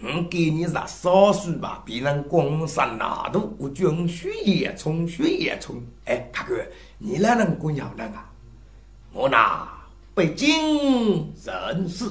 [0.00, 1.82] 我给你啥少数吧？
[1.84, 5.82] 别人光山那度，我叫学叶冲学叶冲。
[6.04, 6.54] 哎，看哥，
[6.98, 8.30] 你哪能过鸟人啊？
[9.12, 9.68] 我那。
[10.14, 12.04] 北京人士，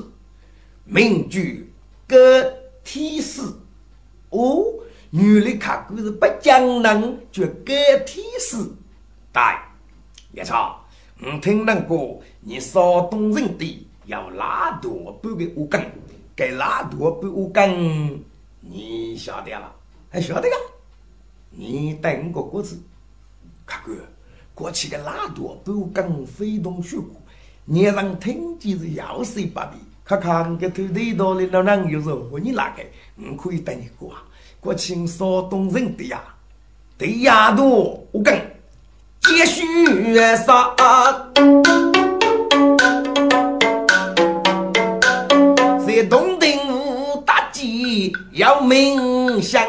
[0.86, 1.74] 名句
[2.08, 2.18] 歌
[2.82, 3.42] 体诗。
[4.30, 4.64] 哦，
[5.12, 7.74] 原来看故是北京人就歌
[8.06, 8.58] 体诗。
[9.34, 9.42] 对，
[10.32, 10.80] 叶超，
[11.22, 15.82] 我听人过你山东人的要拉多半个五根，
[16.38, 18.24] 该拉多半五根，
[18.60, 19.74] 你晓得了？
[20.08, 20.56] 还晓得个？
[21.50, 22.80] 你等个果子，
[23.66, 23.96] 看过
[24.54, 27.08] 过去的拉多半五根非同小可。
[27.66, 32.84] 你让听见是要死不比，看看个土地多的老人有时候你哪个，
[33.16, 34.24] 我可以带你过啊。
[34.60, 36.22] 过请山东人的呀，
[37.00, 38.40] 对呀多我跟
[39.22, 40.76] 继续杀。
[45.98, 49.66] 在洞庭湖打鸡要鸣响。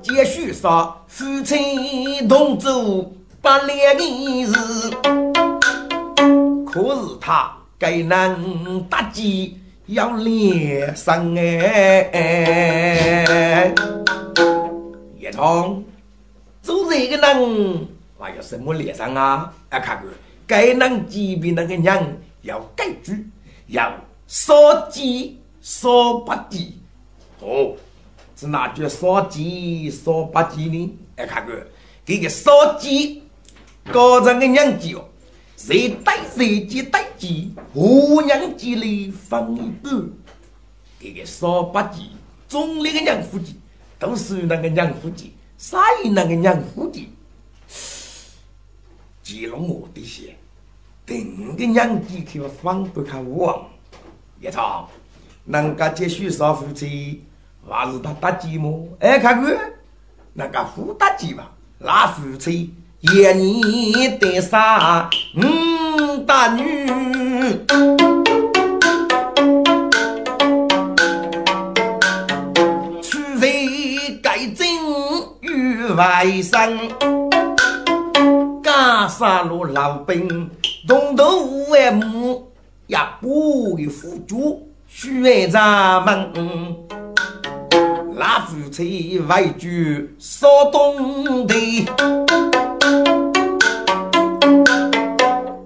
[0.00, 4.52] 继续说，夫妻同住八两年日，
[6.64, 12.14] 可是他该能打鸡要连上哎。
[15.18, 15.82] 叶冲，
[16.62, 17.88] 做这个人
[18.20, 19.50] 还有什么脸上啊？
[19.70, 20.04] 啊，看看，
[20.46, 23.14] 该能几比那个人要改住，
[23.68, 23.92] 要
[24.26, 26.78] 少鸡少不鸡
[27.40, 27.74] 哦。
[28.36, 30.98] 是哪句少鸡少不鸡呢？
[31.16, 31.56] 哎，看看，
[32.04, 33.22] 这个少鸡
[33.90, 35.04] 高人的娘鸡哦，
[35.56, 39.92] 谁带谁鸡带鸡，五娘鸡里放一半。
[41.00, 42.10] 这个少不鸡，
[42.46, 43.56] 中立的娘夫鸡。
[43.98, 45.78] 都是那个娘夫的，啥
[46.14, 47.06] 那个娘夫的，
[49.30, 50.34] 记了我的些，
[51.06, 53.64] 等个娘几口放不开我，
[54.40, 54.88] 一场，
[55.44, 57.22] 人家继续说夫妻，
[57.64, 58.88] 还是他打鸡么？
[58.98, 59.56] 哎，看看，
[60.32, 66.90] 那个夫打鸡吧，那夫妻一年得三五大女。
[75.96, 77.19] 外甥
[78.80, 80.48] 家杀了老兵，
[80.88, 82.50] 东头五万亩，
[82.86, 86.32] 也不给付主，许愿咱们
[88.16, 89.68] 那夫妻为主
[90.18, 91.54] 少东的，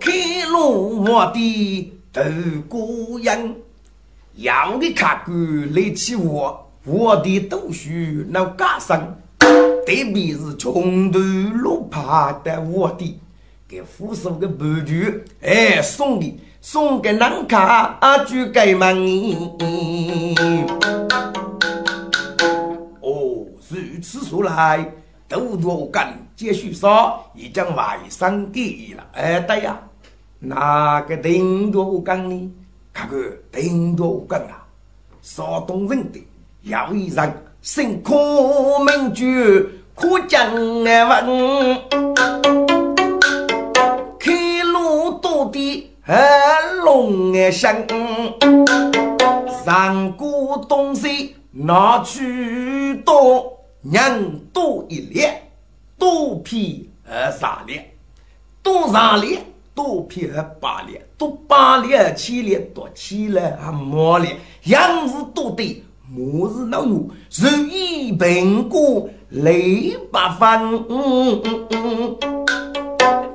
[0.01, 2.21] 开路我的头
[2.69, 3.55] 孤人，
[4.35, 5.33] 要的卡哥
[5.71, 7.91] 来起我，我的读书
[8.29, 9.17] 那家生。
[9.87, 13.21] 特别是穷途路爬的卧底，
[13.69, 18.87] 给富庶的盘局，哎，送的送给人家就给嘛
[23.03, 24.91] 哦，如此说来，
[25.29, 29.05] 都多干继续说，已经外甥给了。
[29.13, 29.79] 哎，对呀，
[30.39, 32.51] 那个顶多干呢？
[32.91, 33.19] 看看
[33.53, 34.65] 顶多干啊，
[35.21, 36.27] 山东人的
[36.63, 37.35] 要一人。
[37.65, 39.25] 辛苦名酒
[39.95, 40.85] 可讲问，
[44.19, 45.91] 开路多的
[46.85, 47.75] 龙儿香，
[49.65, 55.51] 上古东西拿去多，人多一列，
[55.97, 57.95] 多皮二三列，
[58.63, 59.43] 多三列，
[59.75, 65.83] 多皮二八列，多八列七列，多七列还毛列，样子多的。
[66.17, 70.87] 末日老奴，如意苹果泪八分，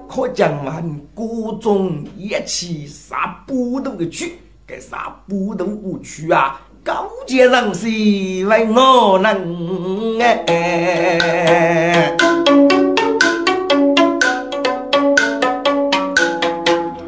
[0.07, 6.61] 可将完各种一起杀不动的去，该杀不动不去啊！
[6.81, 12.15] 高阶人士为我能哎，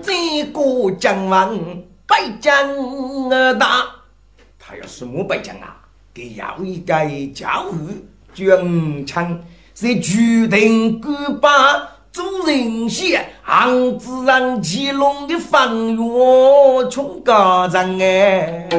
[0.03, 1.49] 这个将完
[2.05, 2.67] 百将
[3.57, 4.00] 大。
[4.71, 5.75] 还要什么北疆啊？
[6.13, 6.93] 给要一个
[7.35, 9.37] 教育军枪，
[9.75, 11.49] 是决定古巴
[12.13, 18.69] 做人先，昂自然吉隆的方圆穷高人哎。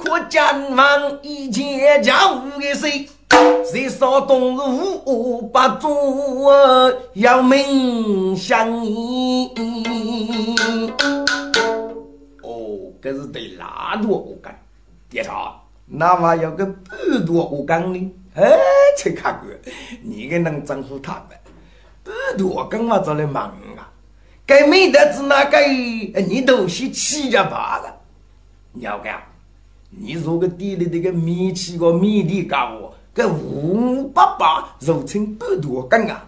[0.00, 0.42] 可见
[0.74, 3.08] 望一切教育的谁？
[3.70, 4.60] 谁说冬日
[5.06, 5.90] 五八钟
[7.14, 9.50] 要命相依？
[12.42, 14.54] 哦，这是对哪多我讲，
[15.10, 18.12] 爹操，那还有个半多我讲呢？
[18.34, 18.56] 哎，
[18.96, 19.48] 这看过，
[20.00, 21.36] 你个能征服他们？
[22.04, 23.90] 半多跟我做的忙啊！
[24.46, 25.58] 该没得子那个，
[26.28, 27.92] 你都是起家罢了。
[28.72, 29.20] 你要干？
[29.90, 32.94] 你说个地里这个米起个米地干我。
[33.16, 36.22] 这五八八肉称半多根啊！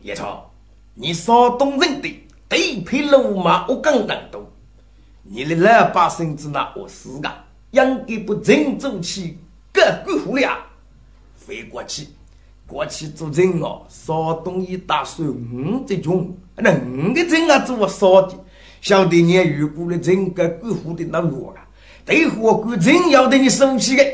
[0.00, 0.50] 叶超，
[0.94, 2.08] 你山东人的
[2.48, 4.42] 地皮路马我更难懂，
[5.22, 7.30] 你的老百姓子那我死个，
[7.72, 9.36] 应该不振作起
[9.70, 10.56] 各鬼户了，
[11.36, 12.08] 飞过去，
[12.66, 18.34] 过去做人哦，山东一大水五这种，那五个人啊做少的，
[18.80, 21.66] 晓得你遇过的人各鬼户的那弱啊。
[22.04, 24.04] 对火锅真要得你生气的，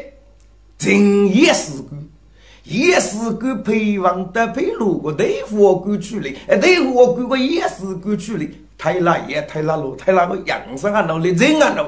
[0.76, 1.96] 真也是个，
[2.64, 11.86] 也是个陪王的陪路过对火锅处理，哎，对火锅个也是个处理，太辣也太辣了，太辣个样生啊，闹的人啊，闹。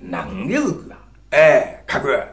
[0.00, 0.98] 能的是个啊！
[1.30, 2.28] 哎，客官，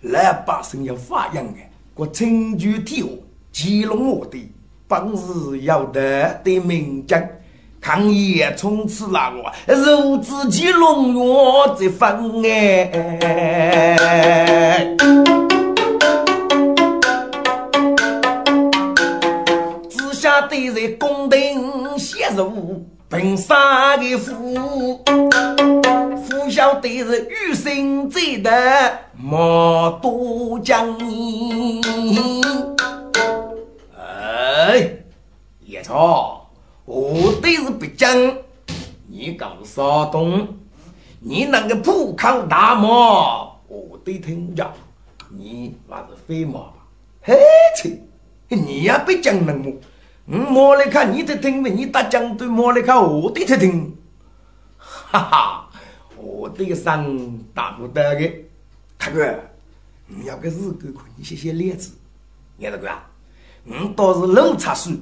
[0.00, 1.60] 老百姓要发扬的，
[1.94, 3.10] 我成就体活，
[3.52, 4.52] 记录我的
[4.88, 7.22] 本事要得的名将。
[7.80, 9.38] 抗夜从此那个
[9.74, 11.22] 如自己龙跃
[11.78, 13.96] 这分哎，
[19.88, 25.02] 只下得在宫廷写入平杀的父，
[26.28, 28.50] 父晓得是余生最的
[29.16, 30.86] 莫多讲。
[33.96, 34.90] 哎，
[35.64, 36.37] 叶超。
[36.88, 38.34] 我对是北京，
[39.08, 40.48] 你搞山东，
[41.20, 42.88] 你那个浦口大马，
[43.68, 44.72] 我对听讲，
[45.28, 46.76] 你还是飞马吧？
[47.20, 47.36] 嘿
[47.76, 48.00] 切，
[48.48, 49.70] 你也北京人么？
[50.24, 51.68] 我摸来看你的听没？
[51.68, 53.94] 你打江对摸来看我对他听，
[54.78, 55.70] 哈哈，
[56.16, 58.32] 我对上打不得的，
[58.96, 59.38] 大哥，
[60.06, 61.92] 你要个日狗，你写写例子，
[62.56, 62.88] 你大哥，
[63.66, 64.94] 我倒是老插水。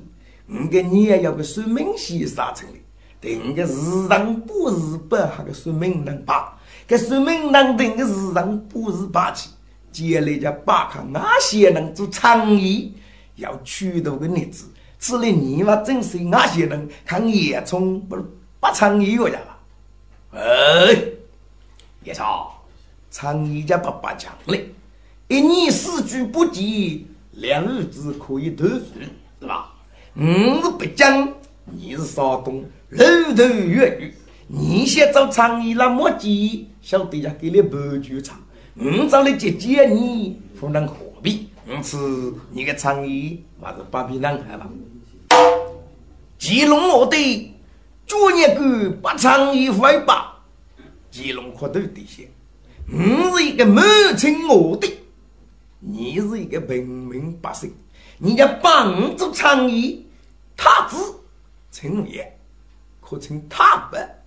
[0.47, 2.79] 你个你也要个算命先生成的，
[3.21, 9.51] 定个市场不日八，还个算命能把，个算命能定个市场不是把起，
[9.91, 12.95] 接来家把看哪些人做长衣，
[13.35, 14.67] 要取多个日子，
[15.01, 18.17] 此类你嘛真是哪些人看野葱不
[18.61, 19.41] 不长衣个呀？
[20.33, 21.03] 哎，
[22.05, 22.53] 叶超，
[23.11, 24.73] 长衣家不把强嘞，
[25.27, 28.85] 一年四季不及，两日子可以得数，
[29.41, 29.73] 是吧？
[30.19, 31.31] 我是北京，
[31.67, 33.05] 你是山东，楼
[33.37, 34.15] 头粤语。
[34.47, 38.35] 你先找长衣那墨迹，小弟家给你白酒唱。
[38.77, 41.51] 我找你姐姐，你不能何必？
[41.69, 41.99] 我是
[42.51, 44.67] 你个长衣还是八匹男孩吧？
[46.39, 47.55] 吉隆我的
[48.07, 50.43] 昨日个把长衣回吧，
[51.11, 52.23] 吉隆可头底下，
[52.91, 53.85] 我是一个满
[54.17, 54.91] 清我的，
[55.81, 57.71] 你是一个平民百姓，
[58.17, 60.06] 你要帮助长衣。
[60.57, 60.97] 太子
[61.71, 62.27] 称爷，
[63.01, 64.23] 可称太白。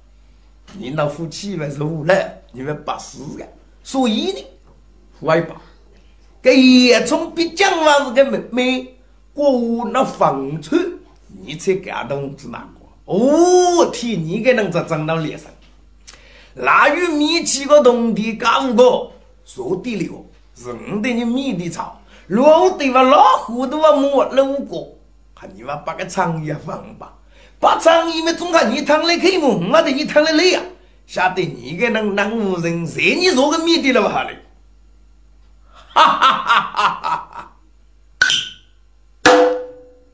[0.74, 3.48] 你那夫妻们是无赖，你们不是的。
[3.84, 4.46] 所以呢，
[5.22, 5.60] 外吧，
[6.44, 8.96] 这叶从必讲话是个妹妹，
[9.34, 10.78] 过那房车，
[11.44, 12.86] 你才感动是哪个？
[13.12, 15.50] 哦替，你给能子长到脸上，
[16.54, 19.12] 那与米七个冬天干五个，
[19.44, 20.24] 说的了，
[20.56, 23.02] 是我的你米的草，老对我？
[23.02, 24.99] 老糊涂啊，莫老过。
[25.48, 27.14] 你妈把个长衣放吧，
[27.60, 30.62] 把长衣么总看你躺来开门，我的你躺来累呀，
[31.08, 34.38] 晓得你个能男无人，谁你做个米的了吧嘞？
[35.92, 37.52] 哈哈哈哈哈哈！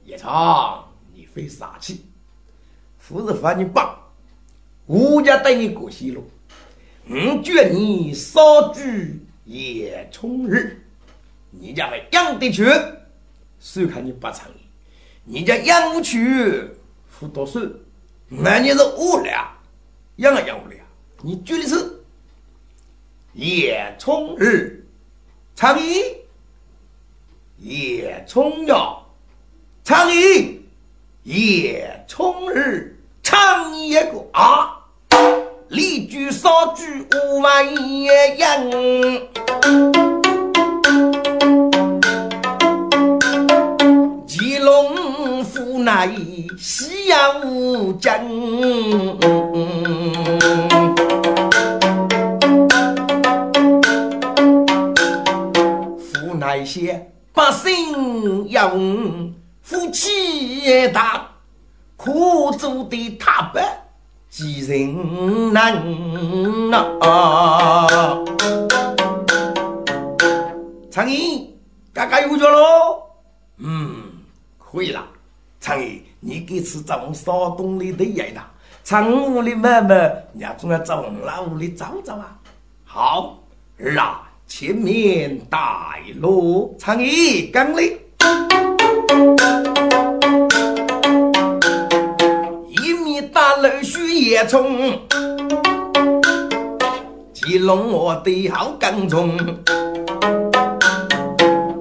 [0.06, 2.06] 叶长，你非傻气，
[2.98, 3.96] 夫人罚你棒，
[4.86, 6.30] 我家带你过西路，
[7.08, 10.82] 我劝你少举叶冲日，
[11.52, 12.66] 你家为养得去，
[13.60, 14.65] 谁看你不长衣？
[15.28, 16.20] 你家养不起，
[17.10, 17.60] 付多少？
[18.30, 19.44] 那你是无聊，
[20.18, 20.76] 养也养不了。
[21.24, 22.04] 你举的是
[23.34, 24.86] 叶冲日，
[25.56, 26.04] 长衣，
[27.58, 29.04] 叶冲腰，
[29.84, 30.62] 长衣，
[31.24, 34.78] 叶冲日，长一个啊！
[35.70, 40.05] 立举少举五万一样。
[45.86, 46.10] 乃
[46.58, 48.20] 西洋将，
[56.00, 59.32] 夫乃些百姓用，
[59.62, 61.28] 夫妻大，
[61.96, 63.60] 苦做的他不
[64.28, 68.18] 几人能啊！
[70.90, 71.46] 苍蝇，
[71.94, 73.04] 刚刚有脚喽？
[73.58, 74.02] 嗯，
[74.58, 75.06] 可以了。
[75.66, 78.42] 常爷，你给吃咱们山东里的人呐？
[78.84, 82.38] 常屋里妹妹，你总要找我们老屋里找找啊。
[82.84, 83.40] 好，
[83.80, 85.58] 儿啊，前面带
[86.20, 87.82] 路，常爷跟来。
[92.70, 95.00] 一米大楼须叶冲，
[97.34, 99.36] 吉隆我的好耕种，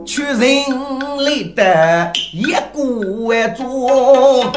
[0.07, 0.94] 去人。
[1.25, 4.53] 累得一鼓做，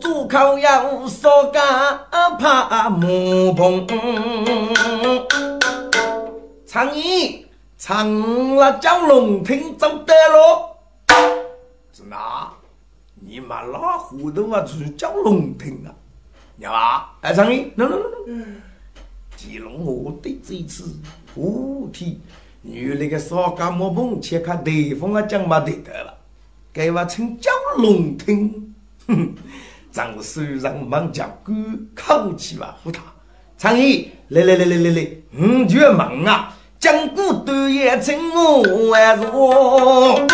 [0.00, 1.62] 做口要烧干
[2.38, 3.86] 怕木碰，
[6.66, 7.46] 唱一
[7.76, 10.76] 唱了叫龙听走得咯，
[11.92, 12.50] 是哪？
[13.14, 15.94] 你妈老糊涂啊，去叫龙听啊？
[16.58, 17.12] 要吧？
[17.20, 18.44] 哎，张毅，no no no no，
[19.36, 20.84] 吉隆我对这次
[21.38, 22.16] 五天，
[22.64, 26.12] 原来个少干莫碰，切看对方啊讲嘛对得了，
[26.72, 27.48] 该话称蛟
[27.80, 28.74] 龙听，
[29.06, 29.32] 哼，
[29.92, 31.52] 张手上忙叫狗，
[31.94, 33.00] 口气嘛呼他。
[33.56, 35.08] 张毅，来来来来来来，
[35.38, 40.26] 五绝忙啊，讲古断也称我万说，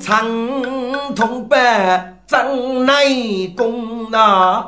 [0.00, 0.26] 长
[1.14, 4.66] 通班张内功呐，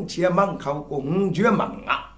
[0.00, 2.10] 莫碰前门口公爵忙啊，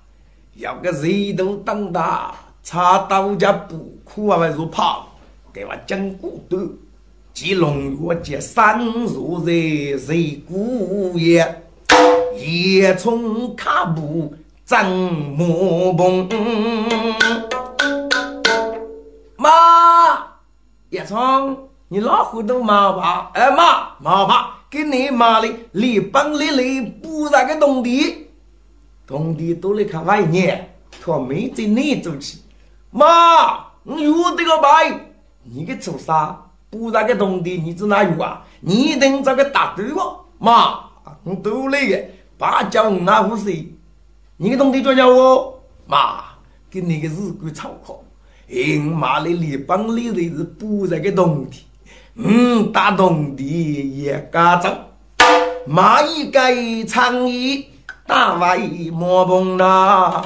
[0.55, 5.05] 要个人头当大，插刀家不苦啊，还是怕，
[5.53, 6.69] 给我讲古断。
[7.33, 9.53] 吉龙月接三如在
[9.99, 11.63] 谁古也，
[12.37, 14.33] 夜从卡布
[14.65, 16.29] 张木棚。
[19.37, 19.51] 妈，
[20.91, 23.31] 叶聪，你老糊涂嘛吧？
[23.35, 28.29] 哎妈，妈吧，给你妈的离帮里里不那个东地，
[29.07, 30.67] 东地都来看外年，
[30.99, 32.41] 他没在你走起。
[32.91, 35.13] 妈，你有这个白，
[35.43, 36.47] 你给做啥？
[36.71, 38.47] 不那个东地，你在哪有啊？
[38.63, 40.81] 你一定找个大对哦，妈，
[41.23, 42.05] 我都来个，
[42.39, 43.75] 爸叫我那五岁，
[44.39, 46.25] 你个东地做叫我妈，
[46.71, 48.03] 跟那个日鬼吵好，
[48.49, 51.59] 哎，妈的离帮里头是不那个东地，
[52.15, 54.69] 嗯，大东地也家走，
[55.67, 56.41] 妈一个
[56.87, 57.67] 长衣
[58.07, 58.59] 大外
[58.93, 60.23] 莫碰那。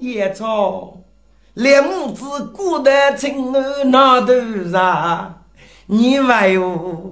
[0.00, 0.94] 野草，
[1.54, 4.32] 两母子过得情儿那头
[4.72, 5.42] 上，
[5.86, 6.66] 你为何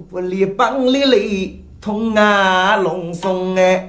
[0.09, 1.17] 不离帮里来
[1.79, 3.87] 同啊龙松哎？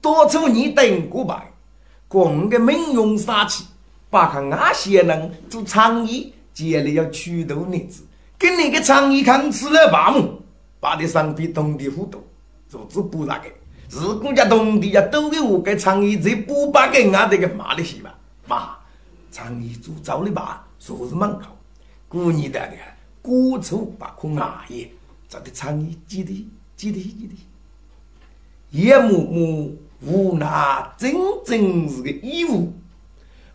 [0.00, 1.44] 多出你等过吧，
[2.06, 3.64] 光个民用杀气，
[4.10, 8.02] 把看那些人做倡议，接了要取头日子，
[8.38, 10.40] 跟那个倡议看吃了八亩，
[10.80, 12.24] 把的上比东的糊涂，
[12.68, 13.50] 做子不那个。
[13.90, 18.14] 是国家同地呀，都给我个倡议这不把给俺这个骂的是吧？
[18.46, 18.76] 妈，
[19.32, 21.56] 倡议做早的吧，说是蛮好，
[22.06, 22.76] 过年的的，
[23.22, 24.86] 过丑把苦阿爷，
[25.26, 26.46] 这的倡议记得
[26.76, 32.72] 记得记得，叶木木无奈，真正是个义务，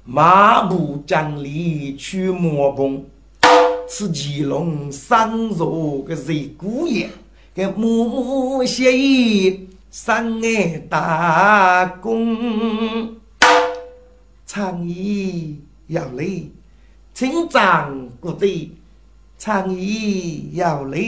[0.04, 3.04] 马步江里去磨崩，
[3.88, 7.10] 是吉隆上座个谁姑爷，
[7.54, 9.70] 给木木协议。
[9.96, 13.16] 三爱打工，
[14.44, 16.26] 倡议要来，
[17.14, 18.72] 成长不对，
[19.38, 21.00] 倡议要来。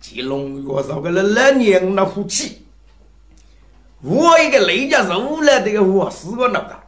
[0.00, 2.62] 吉隆坡少个了老年那福气，
[4.02, 6.78] 我一个雷家受了这个我四个脑袋。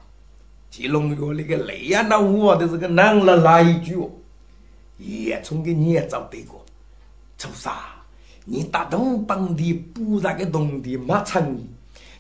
[0.71, 4.11] 吉隆坡那个雷呀，那我的这个难了来一句哦，
[4.99, 6.65] 也从给你也找对过，
[7.39, 7.97] 做啥？
[8.45, 11.67] 你打东帮的不那个东的马长衣，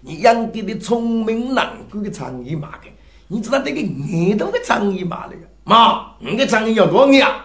[0.00, 2.90] 你养的的聪明难过的长衣嘛的，
[3.28, 5.42] 你知道这个耳朵的长衣嘛那个？
[5.64, 7.44] 妈，你个长衣要多少啊？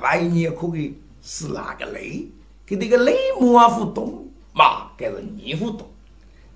[0.00, 2.26] 外年可以是哪个雷？
[2.64, 5.86] 跟那个雷模互动，妈，该是你互动。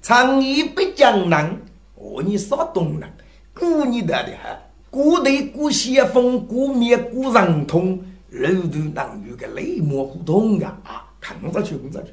[0.02, 1.48] 长衣不江南，
[1.94, 3.08] 哦，你少东南，
[3.54, 4.58] 古你的的哈，
[4.90, 11.08] 古代古先锋，古灭古人通，肉头能有个雷模互通的啊！
[11.20, 12.12] 看着去，看着去，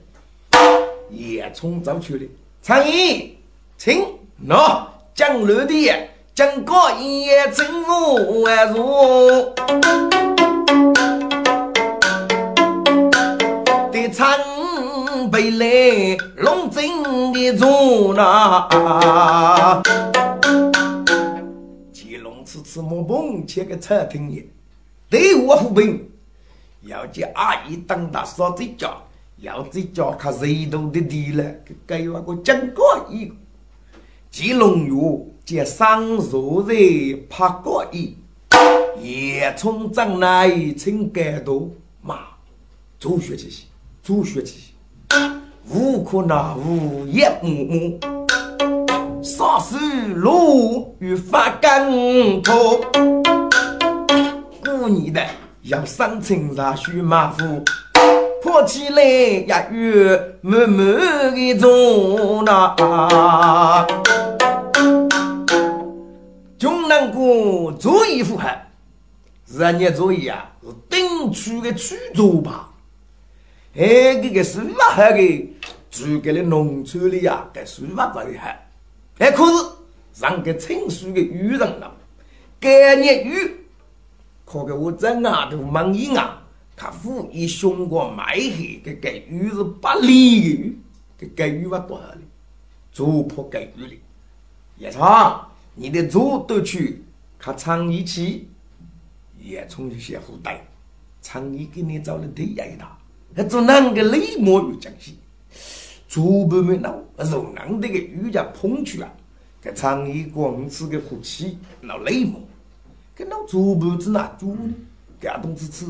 [1.09, 2.27] 也冲走去了。
[2.61, 3.35] 参议，
[3.75, 4.05] 请
[4.47, 4.85] 喏，
[5.15, 5.91] 江流的
[6.35, 9.55] 江哥也请我入。
[13.91, 14.39] 的参
[15.31, 18.67] 北来龙井的住那，
[21.93, 24.45] 乾隆次次莫碰切个餐厅也，
[25.09, 26.09] 对我扶贫。
[26.83, 28.95] 要叫阿姨当大嫂子家，
[29.37, 31.43] 要在家看热度的地了，
[31.85, 33.33] 给我个讲过一，
[34.31, 34.93] 吉龙月
[35.43, 36.73] 接上热热
[37.29, 38.15] 拍过一，
[39.01, 42.19] 夜从帐内请感动妈，
[42.97, 43.65] 做学去些，
[44.01, 44.73] 做学去些，
[45.71, 47.99] 无可那无也木木，
[49.21, 49.75] 啥时
[50.15, 51.91] 路与发干
[52.41, 52.81] 头，
[54.63, 55.21] 过年的。
[55.63, 57.63] 要上青山须马虎，
[58.41, 63.85] 跑起来也有满满的重呐。
[66.57, 68.67] 穷人过做衣服还，
[69.53, 72.68] 人家做衣啊是顶区的区做吧？
[73.75, 75.47] 哎，这个是哪个
[75.91, 78.47] 住给了农村里呀，该书法最好。
[79.19, 79.69] 哎，可是
[80.19, 81.95] 让给成熟的女人了，
[82.59, 83.65] 该年雨，
[84.45, 86.41] 可给我在外头忙一啊，
[86.75, 90.79] 他父一胸过卖黑，给给雨是不利的雨，
[91.17, 92.21] 给给雨法多少哩？
[92.91, 94.01] 做破给雨哩。
[94.77, 97.03] 叶昌，你的左都去
[97.37, 98.49] 看长一起，
[99.39, 100.65] 叶冲就先胡带，
[101.21, 102.98] 长一给你找了第一大，还
[103.43, 105.17] 做哪个雷魔又讲戏？
[106.07, 109.13] 祖辈们闹，容让这个雨家碰去啊！
[109.61, 112.41] 给长衣光子个福气闹累么？
[113.15, 114.73] 给老祖辈子哪做呢？
[115.19, 115.85] 给东子吃，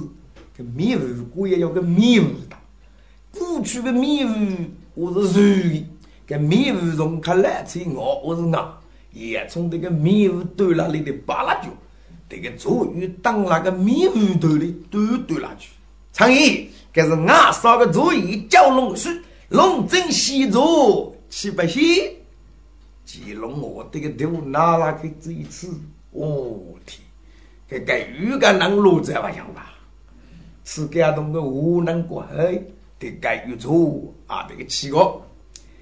[0.58, 2.58] 给米糊过也要个米糊的。
[3.32, 4.34] 过去的米糊
[4.94, 5.86] 我是熟的，
[6.28, 8.68] 给米糊从看来吃我我是硬，
[9.14, 11.70] 也从这个米糊堆那里的扒拉住，
[12.28, 15.70] 这个左右当那个米糊头里都堆拉去。
[16.12, 19.22] 长衣，这是俺烧个主意叫龙水。
[19.50, 21.82] 龙争西走，七八仙，
[23.04, 25.74] 吉龙我这个头拿来给这一次，
[26.12, 27.02] 我天，
[27.68, 29.74] 这个鱼竿能落在不像吧？
[30.64, 32.28] 是感动个无能过后，
[33.00, 35.20] 这个鱼错啊，这个七个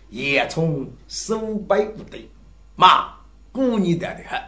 [0.10, 1.38] 也从手
[1.68, 2.30] 背不对，
[2.78, 3.14] 妈，
[3.52, 4.42] 过年代的很，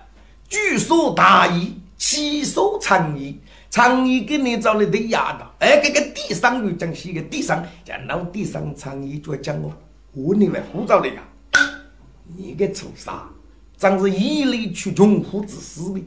[0.48, 3.38] 据说大意，七手长意。
[3.70, 9.72] 长衣给你找来的丫头，哎，这个地上有讲些个地上，叫老地上长衣就讲我，
[10.14, 11.22] 我你们护照的呀？
[12.36, 13.14] 你个畜生，
[13.78, 16.02] 真是以利取穷苦之死的！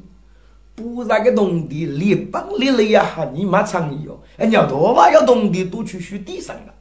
[0.75, 5.09] 不然个农地立邦立了呀，你妈长衣哦，哎，要多吧？
[5.13, 6.75] 要农地都去修地上了，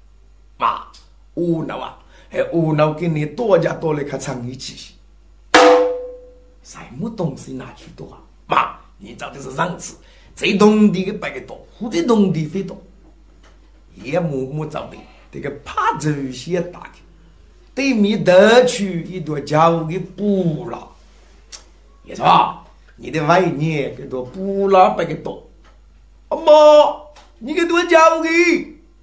[0.57, 0.87] 妈，
[1.35, 1.99] 无脑啊！
[2.31, 4.93] 哎，无脑给你多加多了看长衣气息，
[6.63, 8.17] 什么东西拿去多啊？
[8.47, 9.95] 妈，你找的是上次。
[10.41, 12.75] 这农地的白个多，或者农地非多，
[13.93, 14.97] 也默默找的
[15.31, 16.93] 这个帕子先打开，
[17.75, 20.87] 对面得去一朵家务的补了，
[22.03, 22.65] 也是吧？
[22.95, 25.47] 你的外年给多补了白个多，
[26.29, 26.51] 阿妈，
[27.37, 28.29] 你给多家务的，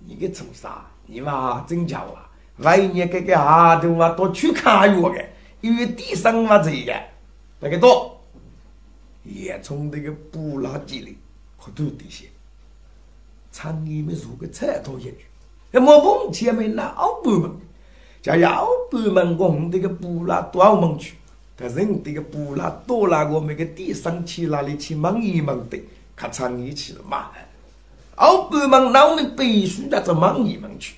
[0.08, 0.86] 你给做啥？
[1.06, 2.28] 你妈真巧啊！
[2.56, 5.24] 外年给个下头啊，多去看药的，
[5.60, 6.92] 因为地上嘛这个
[7.60, 8.16] 白个多。
[9.22, 11.18] 也从这个布拉吉里
[11.68, 12.26] 可多这些，
[13.52, 15.26] 厂里面如个菜多一句，
[15.70, 17.50] 那么碰前面那奥布们，
[18.22, 21.14] 叫奥布们往这个布拉多少门去？
[21.56, 25.78] 但人这个布拉多拉我们个地上去哪里去忙一忙的，
[26.14, 27.30] 看厂里去了嘛？
[28.14, 30.94] 奥布们那我们必须要走忙一忙去，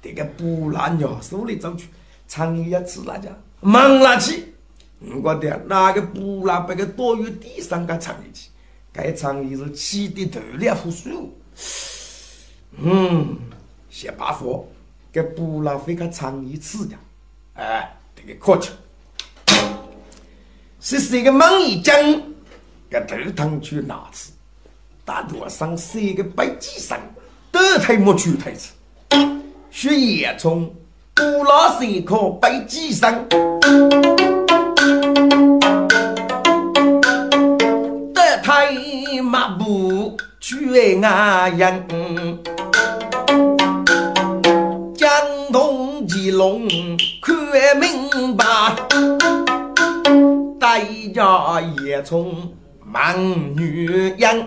[0.00, 1.88] 这个布拉鸟手里走去，
[2.26, 3.30] 厂里要吃那家
[3.60, 4.54] 忙哪去？
[5.22, 8.50] 我的那个布拉把个多于地上个长一起，
[8.98, 11.32] 该长也是气的头两副数。
[12.82, 13.36] 嗯，
[13.88, 14.66] 先把火
[15.12, 16.98] 给布拉费个长一次呀，
[17.54, 18.72] 哎，这个客气。
[20.80, 21.94] 是谁个忙一讲，
[22.90, 24.32] 给头疼去哪次？
[25.04, 26.98] 大多上是一个白鸡上，
[27.52, 28.72] 都太没趣台词。
[29.70, 30.74] 血液从
[31.14, 33.24] 布拉一颗白鸡上。
[40.70, 41.82] 去阿阳，
[44.94, 45.10] 江
[45.50, 46.68] 东吉龙
[47.22, 47.34] 看
[47.80, 48.44] 明白，
[50.60, 50.78] 大
[51.14, 52.52] 家也从
[52.84, 53.18] 忙
[53.56, 54.46] 女人。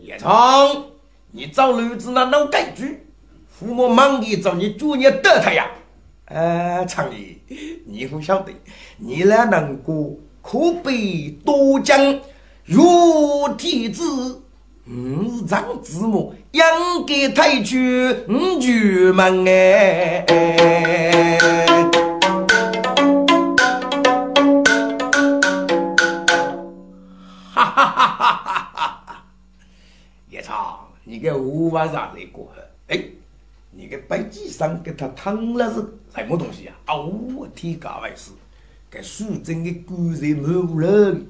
[0.00, 0.84] 叶冲，
[1.30, 3.06] 你找儿子那能改句？
[3.46, 5.70] 父母忙的找你做你得他呀？
[6.24, 7.36] 哎，常爷，
[7.86, 8.52] 你不晓得，
[8.98, 10.10] 你那能过？
[10.42, 12.18] 可悲多将
[12.64, 14.40] 如天子，
[14.86, 16.64] 五丈之母养
[17.04, 20.24] 给太君五举门哎！
[27.50, 29.24] 哈哈哈哈哈哈哈！
[30.30, 33.02] 叶超，你个五万上来过后，哎，
[33.72, 35.80] 你个白鸡上给他烫了是
[36.14, 36.72] 什么东西呀？
[36.86, 37.12] 哦，
[37.56, 38.30] 天高万事。
[38.88, 41.26] 该苏镇的古人某人，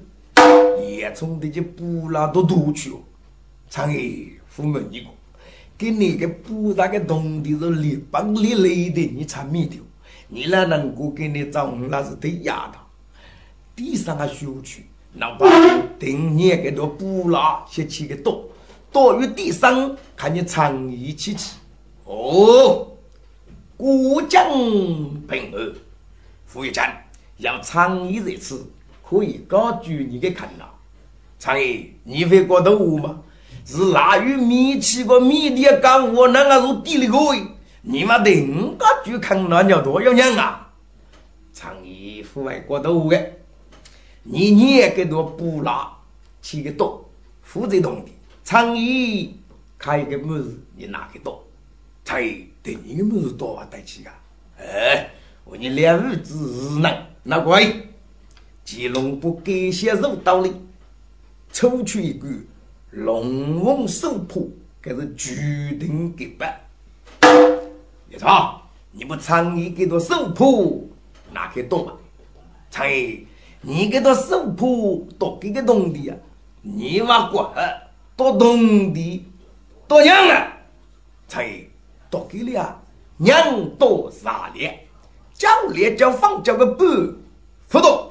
[0.82, 2.98] 也从这些布拉都夺去哦。
[3.70, 5.06] 常爷，父母你个，
[5.78, 9.76] 给你个布拉个农地是立邦立雷的，你才米头，
[10.28, 12.80] 你哪能够给你找那是对丫头？
[13.74, 15.48] 地上还修去，哪怕
[15.98, 18.44] 等年给多布拉先起个多，
[18.92, 21.56] 多于地上看你长义起起。
[22.04, 22.88] 哦，
[23.76, 24.50] 过江
[25.26, 25.74] 平儿，
[26.44, 26.84] 傅玉珍。
[27.38, 28.64] 要长衣这次
[29.12, 30.66] 可以高举你给看了，
[31.38, 33.20] 苍蝇，你会过得我吗？
[33.66, 37.18] 是哪有米气个米的干活，那个是地里个？
[37.82, 40.72] 你妈的，五个就看那鸟多要娘啊！
[41.52, 43.32] 长衣户外过度的，
[44.22, 45.92] 你你也给多不拉，
[46.40, 47.08] 起个多，
[47.42, 48.10] 负责动的。
[48.42, 49.28] 苍蝇
[49.78, 51.44] 开个么子，你拿个多，
[52.04, 54.14] 苍蝇对你的么子多啊带起啊！
[54.58, 55.10] 哎，
[55.44, 56.34] 我你两日之
[56.80, 56.90] 能
[57.22, 57.62] 那乖，
[58.64, 60.52] 吉隆坡给些肉道理，
[61.52, 62.28] 抽出一个
[62.90, 64.48] 龙王手破，
[64.80, 66.60] 这是注定给办。
[68.08, 68.58] 你操！
[68.92, 70.90] 你不唱你给多手谱，
[71.32, 71.92] 哪个多嘛？
[72.70, 72.86] 唱
[73.62, 76.14] 你给多手谱多给个东的呀？
[76.60, 77.54] 你娃过
[78.14, 79.24] 多东的
[79.88, 80.52] 多娘啊！
[81.26, 81.42] 唱
[82.10, 82.80] 多给了呀？
[83.16, 84.86] 娘多啥咧？
[85.34, 86.84] 叫咧叫放叫个不
[87.68, 88.10] 不多。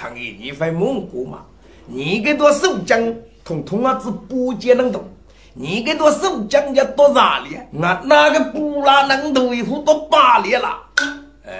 [0.00, 1.40] 唱你会蒙古嘛？
[1.84, 2.98] 你给多手将
[3.44, 5.04] 统统啊子不接能动。
[5.52, 7.68] 你给多手讲家多啥咧？
[7.82, 10.78] 俺那个布拉能头一副多八咧了。
[11.44, 11.52] 呃，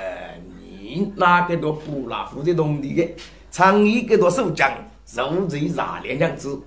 [0.71, 3.15] 你那个多布拉负责动地的，
[3.51, 4.73] 长衣给多手讲，
[5.05, 6.59] 手最啥咧样子？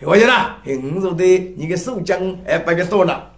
[0.00, 1.24] 我讲啦，很说的，
[1.56, 2.18] 你个手讲
[2.48, 3.30] 哎，白个多了。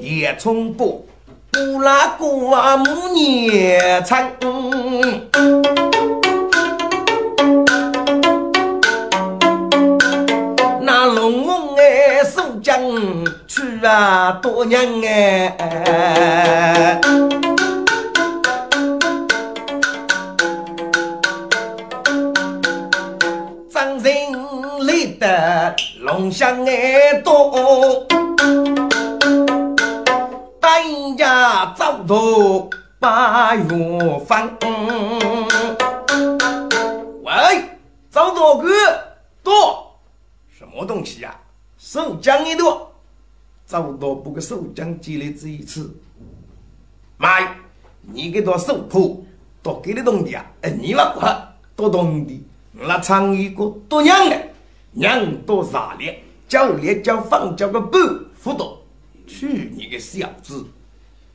[0.00, 1.04] 叶冲波，
[1.50, 4.32] 布拉古啊木年长。
[12.92, 17.00] 将去啊，多娘哎！
[23.70, 24.12] 张人
[24.86, 28.06] 立的龙香哎多，
[30.60, 30.68] 大
[31.16, 32.68] 家早到
[32.98, 33.64] 八月
[34.26, 34.50] 份。
[37.22, 37.32] 喂，
[38.10, 38.68] 早多哥
[39.42, 39.98] 多，
[40.58, 41.34] 什么东西呀？
[41.92, 42.90] 手将一多，
[43.66, 45.94] 找到不个手将积累这一次，
[47.18, 47.28] 妈，
[48.00, 49.22] 你给多手破，
[49.62, 50.42] 多给的东西啊！
[50.62, 54.42] 哎，你那块多东西，那唱一个多娘的，
[54.92, 56.22] 娘多啥咧？
[56.48, 57.98] 叫咧叫放叫个不
[58.42, 58.82] 不多，
[59.26, 60.64] 去你个小子！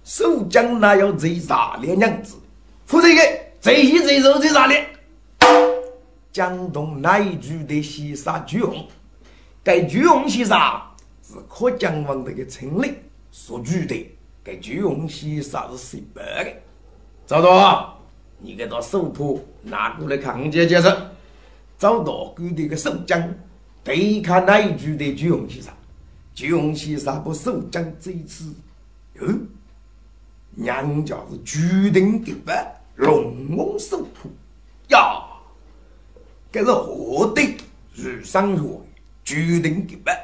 [0.03, 2.35] 手将那要最啥咧娘子？
[2.87, 3.21] 负责个
[3.61, 4.89] 最细最肉最啥咧？
[6.33, 8.87] 江东那一句的西沙巨红。
[9.67, 10.57] 该朱红先生
[11.21, 12.95] 是可江王的个称令
[13.31, 14.09] 所举的。
[14.41, 16.53] 该朱红先生是谁办的？
[17.25, 17.99] 赵导，
[18.39, 20.87] 你给他手铺拿过来看解解释。
[21.77, 23.21] 赵导给的个手将，
[23.83, 25.73] 对看那一句的朱红先生。
[26.33, 28.55] 朱红先生不手将这一次，
[29.15, 29.27] 哟，
[30.51, 34.29] 娘家是注定给办龙王手谱
[34.87, 35.25] 呀。
[36.53, 37.45] 这是何等
[37.93, 38.61] 如上月？
[39.27, 40.17] 决定给办，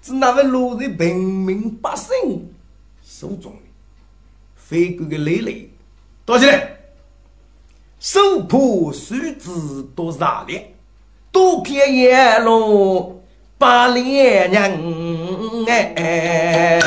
[0.00, 2.48] 是那位落在平民百姓
[3.04, 3.68] 手中的，
[4.54, 5.70] 飞过的累累，
[6.24, 6.74] 多起来，
[8.00, 10.74] 手破树枝多热烈，
[11.30, 13.20] 多片叶落
[13.58, 16.80] 把脸人哎，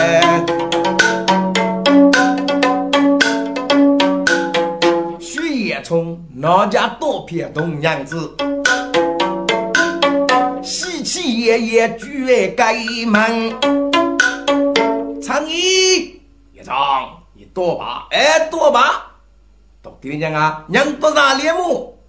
[5.20, 8.36] 树叶从哪家多片东娘子？
[11.30, 12.26] 喜爷爷举
[12.58, 12.74] 开
[13.06, 13.62] 门，
[15.22, 16.12] 苍蝇
[16.52, 19.12] 一长，你多把哎多把，
[19.80, 22.00] 到底娘啊娘多啥脸目？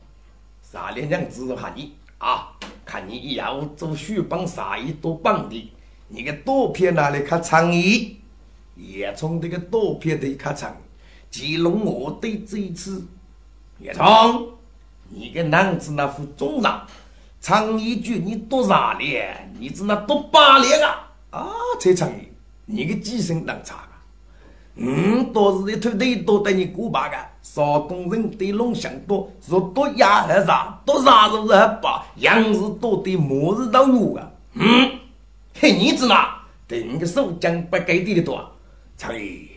[0.62, 2.48] 啥脸娘指下你啊？
[2.86, 5.70] 看你以后做书帮啥衣多帮的，
[6.08, 8.14] 你个多片拿来看苍蝇？
[8.74, 10.74] 也从这个多片的看长，
[11.30, 13.06] 记录我对这一次，
[13.80, 14.48] 叶冲
[15.10, 16.86] 你个男子那副重上。
[17.40, 19.50] 唱一句，你多啥年？
[19.58, 21.10] 你只那多八年啊！
[21.30, 21.48] 啊，
[21.80, 22.28] 才唱一，
[22.66, 23.88] 你个几声能唱啊？
[24.76, 27.16] 嗯，多是一头腿多得你过八个。
[27.42, 30.78] 山东人对龙香多，说多鸭还啥？
[30.84, 32.04] 多啥子是还八？
[32.16, 34.30] 羊是多的末日到有啊？
[34.52, 34.90] 嗯，
[35.58, 36.42] 嘿，你知哪？
[36.68, 38.48] 对你个手将不给地的多？
[38.98, 39.48] 唱一，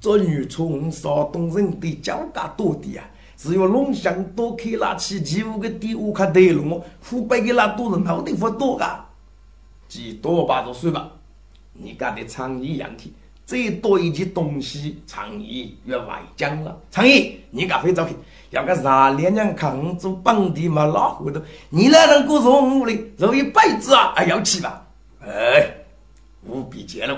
[0.00, 3.04] 做女从山东人对交家多的啊。
[3.42, 9.04] 只有龙翔多开拉起几五个第五卡对龙，湖北的那多人脑袋发多噶，
[9.88, 11.10] 几多把就算吧。
[11.72, 13.12] 你干的倡议样体，
[13.44, 16.78] 再多一件东西，倡议越外讲了。
[16.88, 18.14] 倡议你干会早去，
[18.50, 24.86] 要个啥两娘扛住本地嘛老糊涂，你哪能过上我的，做一辈子啊还要去吧？
[25.18, 25.68] 哎，
[26.46, 27.16] 务必揭露，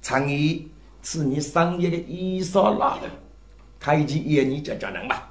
[0.00, 0.70] 倡议
[1.02, 3.10] 是你商业的衣裳拉的，
[3.80, 5.30] 开机也你就叫能吧。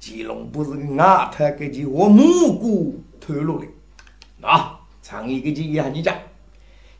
[0.00, 2.24] 吉隆不是个外滩，给其我蘑
[2.54, 3.66] 菇透露的
[4.40, 4.80] 啊！
[5.02, 6.16] 长一个鸡呀，你讲，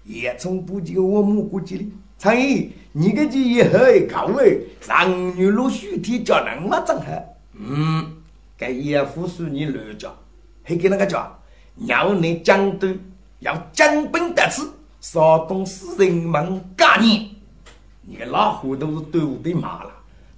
[0.05, 1.85] 也从不久我母过去了。
[2.19, 7.07] 长一，你个鸡也很高哎，上女陆续提叫人么整哈？
[7.55, 8.17] 嗯，
[8.59, 10.15] 该也夫是你乱叫，
[10.63, 11.41] 还给那个叫，
[11.77, 12.99] 要你讲对，
[13.39, 14.63] 要江本得吃，
[15.01, 17.31] 少懂事人们概念。
[18.03, 19.91] 你个老糊涂是队伍的骂了，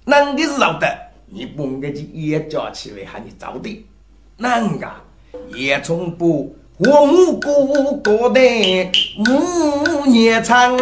[0.05, 1.02] 能的是老的，
[1.35, 3.83] 你不应该去也叫起来喊你早的，
[4.37, 4.87] 男个
[5.55, 6.55] 也从不。
[6.77, 8.39] 我母姑过的
[9.17, 10.77] 母年长，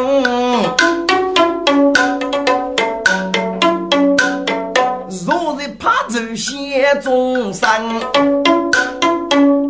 [5.25, 7.69] 若日怕走险中生。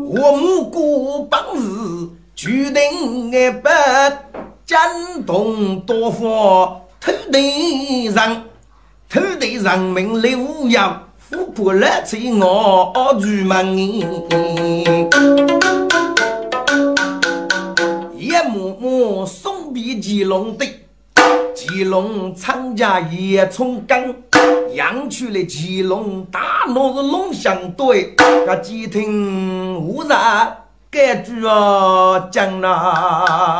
[0.08, 3.70] 我母姑本是决定也不
[4.66, 8.44] 惊动多方土地上，
[9.12, 13.78] 土地上民留洋，富婆来催我出门。
[18.18, 20.66] 一木木送别吉隆的，
[21.54, 24.16] 吉隆参加野葱干，
[24.76, 30.56] 养出了吉隆大闹是龙翔队，个吉听无然，
[30.90, 33.60] 该句啊讲啦。